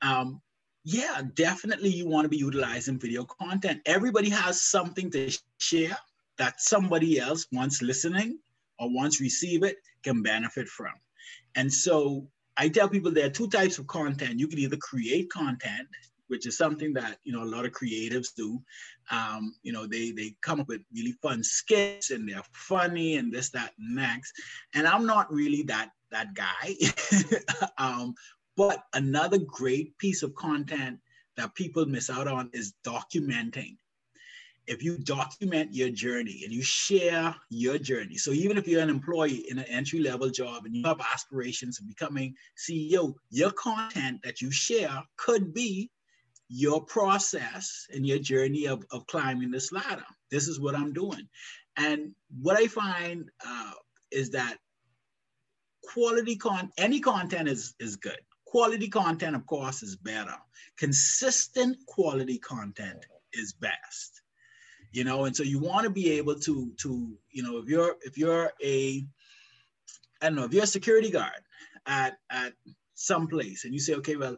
um, 0.02 0.42
yeah, 0.84 1.22
definitely 1.36 1.90
you 1.90 2.08
want 2.08 2.26
to 2.26 2.30
be 2.30 2.38
utilizing 2.38 2.98
video 2.98 3.26
content. 3.26 3.82
Everybody 3.86 4.30
has 4.30 4.62
something 4.62 5.12
to 5.12 5.30
share 5.60 5.98
that 6.40 6.60
somebody 6.60 7.20
else 7.20 7.46
once 7.52 7.82
listening 7.82 8.40
or 8.80 8.90
once 8.92 9.22
receive 9.22 9.64
it 9.64 9.78
can 10.04 10.24
benefit 10.24 10.68
from. 10.68 10.94
And 11.56 11.72
so 11.72 12.28
I 12.58 12.70
tell 12.70 12.90
people 12.90 13.12
there 13.12 13.28
are 13.28 13.32
two 13.32 13.50
types 13.50 13.78
of 13.78 13.88
content. 13.88 14.40
You 14.40 14.48
can 14.48 14.60
either 14.60 14.78
create 14.78 15.30
content, 15.30 15.88
which 16.28 16.48
is 16.48 16.58
something 16.58 16.94
that 16.94 17.18
you 17.24 17.34
know 17.34 17.44
a 17.44 17.54
lot 17.54 17.66
of 17.66 17.74
creatives 17.74 18.34
do. 18.36 18.62
Um, 19.12 19.54
you 19.64 19.74
know, 19.74 19.86
they 19.86 20.12
they 20.12 20.36
come 20.42 20.62
up 20.62 20.68
with 20.68 20.82
really 20.96 21.14
fun 21.22 21.44
skits 21.44 22.12
and 22.12 22.28
they're 22.28 22.42
funny 22.54 23.18
and 23.18 23.32
this, 23.32 23.50
that, 23.52 23.74
and 23.78 23.96
next. 23.96 24.34
And 24.74 24.88
I'm 24.88 25.06
not 25.06 25.32
really 25.32 25.64
that 25.64 25.92
that 26.12 26.34
guy. 26.34 26.76
um, 27.78 28.16
but 28.56 28.84
another 28.94 29.38
great 29.38 29.98
piece 29.98 30.24
of 30.24 30.36
content 30.36 31.00
that 31.38 31.56
people 31.56 31.86
miss 31.86 32.10
out 32.10 32.28
on 32.28 32.50
is 32.54 32.74
documenting. 32.86 33.78
If 34.70 34.84
you 34.84 35.00
document 35.00 35.74
your 35.74 35.90
journey 35.90 36.42
and 36.44 36.54
you 36.54 36.62
share 36.62 37.36
your 37.50 37.80
journey, 37.80 38.18
so 38.18 38.30
even 38.30 38.56
if 38.56 38.68
you're 38.68 38.84
an 38.84 38.90
employee 38.92 39.46
in 39.50 39.58
an 39.58 39.66
entry 39.66 40.00
level 40.00 40.30
job 40.30 40.66
and 40.66 40.76
you 40.76 40.84
have 40.86 41.02
aspirations 41.02 41.80
of 41.80 41.88
becoming 41.88 42.36
CEO, 42.56 43.16
your 43.32 43.50
content 43.52 44.22
that 44.24 44.42
you 44.42 44.52
share 44.52 45.02
could 45.18 45.56
be 45.56 45.90
your 46.50 46.84
process 46.86 47.88
and 47.96 48.06
your 48.06 48.20
journey 48.20 48.68
of, 48.68 48.86
of 48.92 49.08
climbing 49.08 49.50
this 49.50 49.72
ladder. 49.72 50.06
This 50.30 50.48
is 50.48 50.60
what 50.60 50.76
I'm 50.76 50.94
doing. 50.94 51.28
And 51.76 52.14
what 52.40 52.56
I 52.56 52.68
find 52.68 53.28
uh, 53.44 53.72
is 54.12 54.30
that 54.32 54.58
quality 55.84 56.36
con 56.36 56.72
any 56.78 57.00
content 57.00 57.50
is, 57.50 57.74
is 57.80 57.96
good. 57.96 58.20
Quality 58.46 58.88
content, 58.88 59.36
of 59.36 59.48
course, 59.48 59.82
is 59.82 59.96
better. 59.96 60.36
Consistent 60.78 61.76
quality 61.88 62.38
content 62.38 63.04
is 63.34 63.54
best. 63.54 64.19
You 64.92 65.04
know, 65.04 65.26
and 65.26 65.36
so 65.36 65.44
you 65.44 65.60
want 65.60 65.84
to 65.84 65.90
be 65.90 66.12
able 66.14 66.36
to 66.36 66.72
to, 66.78 67.18
you 67.32 67.44
know, 67.44 67.58
if 67.58 67.68
you're 67.68 67.96
if 68.02 68.18
you're 68.18 68.52
a 68.64 69.06
I 70.22 70.26
don't 70.26 70.36
know, 70.36 70.46
if 70.46 70.54
you're 70.54 70.64
a 70.64 70.68
security 70.68 71.12
guard 71.12 71.42
at 71.86 72.18
at 72.30 72.54
some 72.96 73.28
place 73.28 73.66
and 73.66 73.74
you 73.74 73.80
say, 73.80 73.96
okay, 73.96 74.16
well, 74.16 74.38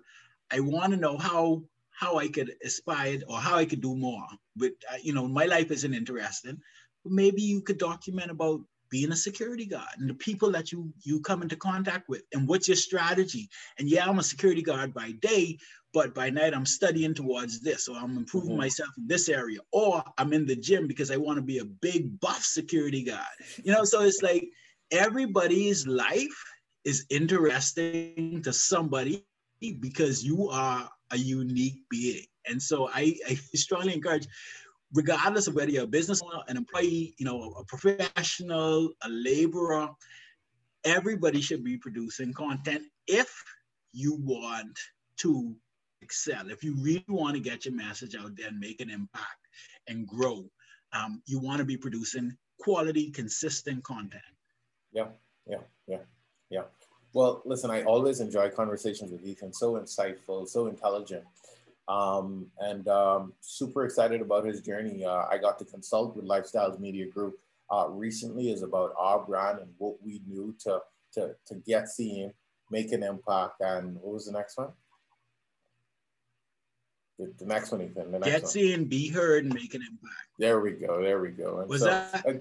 I 0.51 0.59
want 0.59 0.91
to 0.93 0.99
know 0.99 1.17
how 1.17 1.63
how 1.91 2.17
I 2.17 2.27
could 2.27 2.53
aspire 2.63 3.19
or 3.27 3.37
how 3.37 3.55
I 3.55 3.65
could 3.65 3.81
do 3.81 3.95
more. 3.95 4.27
But 4.55 4.71
uh, 4.91 4.97
you 5.01 5.13
know, 5.13 5.27
my 5.27 5.45
life 5.45 5.71
isn't 5.71 5.93
interesting. 5.93 6.59
But 7.03 7.13
maybe 7.13 7.41
you 7.41 7.61
could 7.61 7.77
document 7.77 8.31
about 8.31 8.61
being 8.89 9.11
a 9.11 9.15
security 9.15 9.65
guard 9.65 9.97
and 9.97 10.09
the 10.09 10.13
people 10.13 10.51
that 10.51 10.71
you 10.71 10.93
you 11.03 11.21
come 11.21 11.41
into 11.41 11.55
contact 11.55 12.09
with 12.09 12.23
and 12.33 12.47
what's 12.47 12.67
your 12.67 12.77
strategy. 12.77 13.49
And 13.79 13.89
yeah, 13.89 14.07
I'm 14.07 14.19
a 14.19 14.23
security 14.23 14.61
guard 14.61 14.93
by 14.93 15.11
day, 15.11 15.57
but 15.93 16.15
by 16.15 16.29
night 16.29 16.53
I'm 16.53 16.65
studying 16.65 17.13
towards 17.13 17.59
this, 17.59 17.87
or 17.87 17.97
I'm 17.97 18.17
improving 18.17 18.53
Mhm. 18.53 18.57
myself 18.57 18.89
in 18.97 19.07
this 19.07 19.29
area, 19.29 19.59
or 19.71 20.03
I'm 20.17 20.33
in 20.33 20.45
the 20.45 20.55
gym 20.55 20.87
because 20.87 21.11
I 21.11 21.17
want 21.17 21.37
to 21.37 21.41
be 21.41 21.59
a 21.59 21.65
big 21.65 22.19
buff 22.19 22.43
security 22.43 23.03
guard. 23.03 23.35
You 23.63 23.73
know, 23.73 23.83
so 23.83 24.01
it's 24.01 24.21
like 24.21 24.49
everybody's 24.91 25.87
life 25.87 26.43
is 26.83 27.05
interesting 27.09 28.41
to 28.43 28.51
somebody 28.53 29.25
because 29.79 30.23
you 30.23 30.49
are 30.49 30.89
a 31.11 31.17
unique 31.17 31.81
being. 31.89 32.25
And 32.47 32.61
so 32.61 32.89
I, 32.89 33.15
I 33.27 33.35
strongly 33.53 33.93
encourage, 33.93 34.27
regardless 34.93 35.47
of 35.47 35.55
whether 35.55 35.71
you're 35.71 35.83
a 35.83 35.87
business 35.87 36.21
owner, 36.23 36.41
an 36.47 36.57
employee, 36.57 37.15
you 37.19 37.25
know, 37.25 37.53
a 37.53 37.65
professional, 37.65 38.93
a 39.03 39.09
laborer, 39.09 39.89
everybody 40.83 41.41
should 41.41 41.63
be 41.63 41.77
producing 41.77 42.33
content 42.33 42.83
if 43.07 43.31
you 43.93 44.15
want 44.15 44.79
to 45.17 45.55
excel. 46.01 46.49
If 46.49 46.63
you 46.63 46.75
really 46.75 47.05
want 47.07 47.35
to 47.35 47.39
get 47.39 47.65
your 47.65 47.73
message 47.73 48.15
out 48.15 48.35
there 48.35 48.47
and 48.47 48.59
make 48.59 48.81
an 48.81 48.89
impact 48.89 49.47
and 49.87 50.07
grow, 50.07 50.45
um, 50.93 51.21
you 51.25 51.39
want 51.39 51.59
to 51.59 51.65
be 51.65 51.77
producing 51.77 52.35
quality, 52.59 53.11
consistent 53.11 53.83
content. 53.83 54.21
Yeah, 54.91 55.07
yeah, 55.47 55.61
yeah, 55.87 55.99
yeah. 56.49 56.63
Well, 57.13 57.41
listen, 57.45 57.71
I 57.71 57.83
always 57.83 58.19
enjoy 58.19 58.49
conversations 58.49 59.11
with 59.11 59.25
Ethan. 59.25 59.53
So 59.53 59.73
insightful, 59.73 60.47
so 60.47 60.67
intelligent, 60.67 61.23
um, 61.87 62.47
and 62.59 62.87
um, 62.87 63.33
super 63.41 63.85
excited 63.85 64.21
about 64.21 64.45
his 64.45 64.61
journey. 64.61 65.03
Uh, 65.03 65.25
I 65.29 65.37
got 65.37 65.59
to 65.59 65.65
consult 65.65 66.15
with 66.15 66.25
Lifestyles 66.25 66.79
Media 66.79 67.07
Group 67.07 67.37
uh, 67.69 67.87
recently. 67.89 68.51
is 68.51 68.63
about 68.63 68.93
our 68.97 69.19
brand 69.19 69.59
and 69.59 69.69
what 69.77 70.01
we 70.03 70.19
do 70.19 70.55
to 70.63 70.79
to 71.13 71.35
to 71.47 71.55
get 71.67 71.89
seen, 71.89 72.33
make 72.69 72.91
an 72.91 73.03
impact. 73.03 73.61
And 73.61 73.95
what 73.95 74.13
was 74.13 74.25
the 74.25 74.31
next 74.31 74.57
one? 74.57 74.69
The, 77.21 77.31
the 77.37 77.45
next 77.45 77.71
one, 77.71 77.81
Ethan. 77.83 78.11
The 78.11 78.19
next 78.19 78.31
Get 78.31 78.41
one. 78.43 78.51
seen, 78.51 78.85
be 78.85 79.07
heard, 79.09 79.45
and 79.45 79.53
make 79.53 79.73
an 79.75 79.81
impact. 79.81 80.15
There 80.39 80.59
we 80.59 80.71
go. 80.71 81.01
There 81.01 81.21
we 81.21 81.29
go. 81.29 81.59
And 81.59 81.69
Was 81.69 81.81
so, 81.81 81.87
that- 81.87 82.25
uh, 82.25 82.33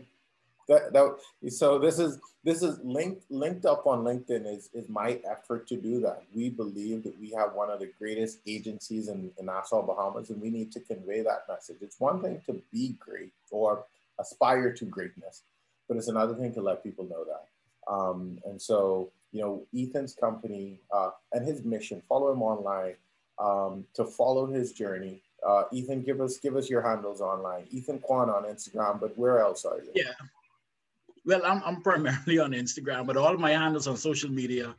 that, 0.68 0.92
that 0.92 1.52
so 1.52 1.78
this 1.80 1.98
is 1.98 2.18
this 2.44 2.62
is 2.62 2.78
linked 2.84 3.24
linked 3.28 3.66
up 3.66 3.86
on 3.88 4.04
LinkedIn 4.04 4.46
is 4.46 4.70
is 4.72 4.88
my 4.88 5.20
effort 5.28 5.66
to 5.68 5.76
do 5.76 6.00
that. 6.02 6.22
We 6.32 6.48
believe 6.48 7.02
that 7.02 7.18
we 7.20 7.30
have 7.32 7.54
one 7.54 7.70
of 7.70 7.80
the 7.80 7.90
greatest 7.98 8.38
agencies 8.46 9.08
in, 9.08 9.32
in 9.38 9.46
Nassau, 9.46 9.82
Bahamas, 9.84 10.30
and 10.30 10.40
we 10.40 10.48
need 10.48 10.70
to 10.72 10.80
convey 10.80 11.22
that 11.22 11.44
message. 11.48 11.78
It's 11.82 11.98
one 11.98 12.22
thing 12.22 12.40
to 12.46 12.62
be 12.72 12.94
great 13.00 13.32
or 13.50 13.84
aspire 14.20 14.72
to 14.74 14.84
greatness, 14.84 15.42
but 15.88 15.96
it's 15.96 16.08
another 16.08 16.34
thing 16.34 16.54
to 16.54 16.62
let 16.62 16.84
people 16.84 17.04
know 17.04 17.24
that. 17.24 17.92
Um, 17.92 18.38
and 18.46 18.62
so, 18.62 19.10
you 19.32 19.40
know, 19.42 19.62
Ethan's 19.76 20.14
company 20.14 20.78
uh, 20.94 21.10
and 21.32 21.44
his 21.44 21.64
mission, 21.64 22.00
follow 22.08 22.30
him 22.32 22.42
online 22.42 22.94
um, 23.40 23.84
to 23.94 24.04
follow 24.04 24.46
his 24.46 24.72
journey. 24.72 25.22
Uh, 25.46 25.64
Ethan, 25.72 26.02
give 26.02 26.20
us 26.20 26.36
give 26.38 26.56
us 26.56 26.68
your 26.68 26.82
handles 26.82 27.20
online. 27.20 27.66
Ethan 27.70 27.98
Kwan 28.00 28.28
on 28.28 28.44
Instagram, 28.44 29.00
but 29.00 29.16
where 29.16 29.38
else 29.40 29.64
are 29.64 29.78
you? 29.78 29.90
Yeah. 29.94 30.12
Well, 31.24 31.44
I'm, 31.44 31.62
I'm 31.64 31.82
primarily 31.82 32.38
on 32.38 32.52
Instagram, 32.52 33.06
but 33.06 33.16
all 33.16 33.36
my 33.36 33.52
handles 33.52 33.86
on 33.86 33.96
social 33.96 34.30
media 34.30 34.74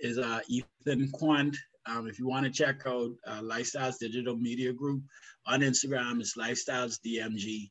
is 0.00 0.18
uh, 0.18 0.40
Ethan 0.48 1.10
Quant. 1.12 1.56
Um, 1.86 2.06
if 2.08 2.18
you 2.18 2.26
want 2.26 2.44
to 2.44 2.50
check 2.50 2.82
out 2.86 3.10
uh, 3.26 3.40
Lifestyles 3.40 3.98
Digital 3.98 4.36
Media 4.36 4.72
Group 4.72 5.02
on 5.46 5.60
Instagram, 5.60 6.20
it's 6.20 6.36
Lifestyles 6.36 6.98
DMG. 7.04 7.70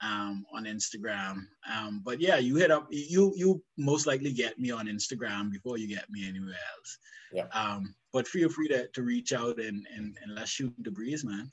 um, 0.00 0.44
on 0.52 0.64
Instagram. 0.64 1.46
Um, 1.72 2.02
but 2.04 2.20
yeah, 2.20 2.36
you 2.36 2.56
hit 2.56 2.70
up 2.70 2.86
you 2.90 3.32
you 3.36 3.62
most 3.76 4.06
likely 4.06 4.32
get 4.32 4.58
me 4.58 4.70
on 4.70 4.86
Instagram 4.86 5.50
before 5.50 5.78
you 5.78 5.88
get 5.88 6.08
me 6.10 6.28
anywhere 6.28 6.56
else. 6.76 6.98
Yeah. 7.32 7.46
Um, 7.52 7.94
but 8.12 8.26
feel 8.26 8.48
free 8.48 8.68
to, 8.68 8.88
to 8.88 9.02
reach 9.02 9.32
out 9.32 9.58
and, 9.58 9.86
and 9.94 10.16
and 10.22 10.34
let's 10.34 10.50
shoot 10.50 10.72
the 10.78 10.90
breeze, 10.90 11.24
man. 11.24 11.50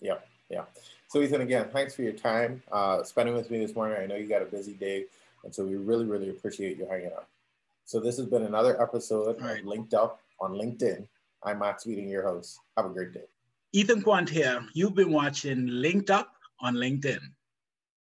Yeah, 0.00 0.18
yeah. 0.50 0.64
So 1.08 1.20
Ethan, 1.20 1.42
again, 1.42 1.68
thanks 1.72 1.94
for 1.94 2.02
your 2.02 2.12
time, 2.12 2.62
uh, 2.72 3.02
spending 3.02 3.34
with 3.34 3.50
me 3.50 3.58
this 3.58 3.74
morning. 3.74 3.98
I 4.00 4.06
know 4.06 4.16
you 4.16 4.26
got 4.26 4.42
a 4.42 4.46
busy 4.46 4.72
day, 4.72 5.06
and 5.44 5.54
so 5.54 5.64
we 5.64 5.76
really, 5.76 6.06
really 6.06 6.30
appreciate 6.30 6.78
you 6.78 6.86
hanging 6.86 7.12
out. 7.14 7.26
So 7.84 8.00
this 8.00 8.16
has 8.16 8.26
been 8.26 8.44
another 8.44 8.80
episode 8.80 9.40
right. 9.40 9.60
of 9.60 9.66
Linked 9.66 9.94
Up 9.94 10.20
on 10.40 10.52
LinkedIn. 10.52 11.06
I'm 11.42 11.58
Max 11.58 11.84
Weeding, 11.84 12.08
your 12.08 12.22
host. 12.22 12.58
Have 12.76 12.86
a 12.86 12.88
great 12.88 13.12
day. 13.12 13.24
Ethan 13.72 14.02
Quant 14.02 14.28
here. 14.28 14.66
You've 14.74 14.94
been 14.94 15.12
watching 15.12 15.66
Linked 15.66 16.10
Up 16.10 16.34
on 16.60 16.76
LinkedIn. 16.76 17.20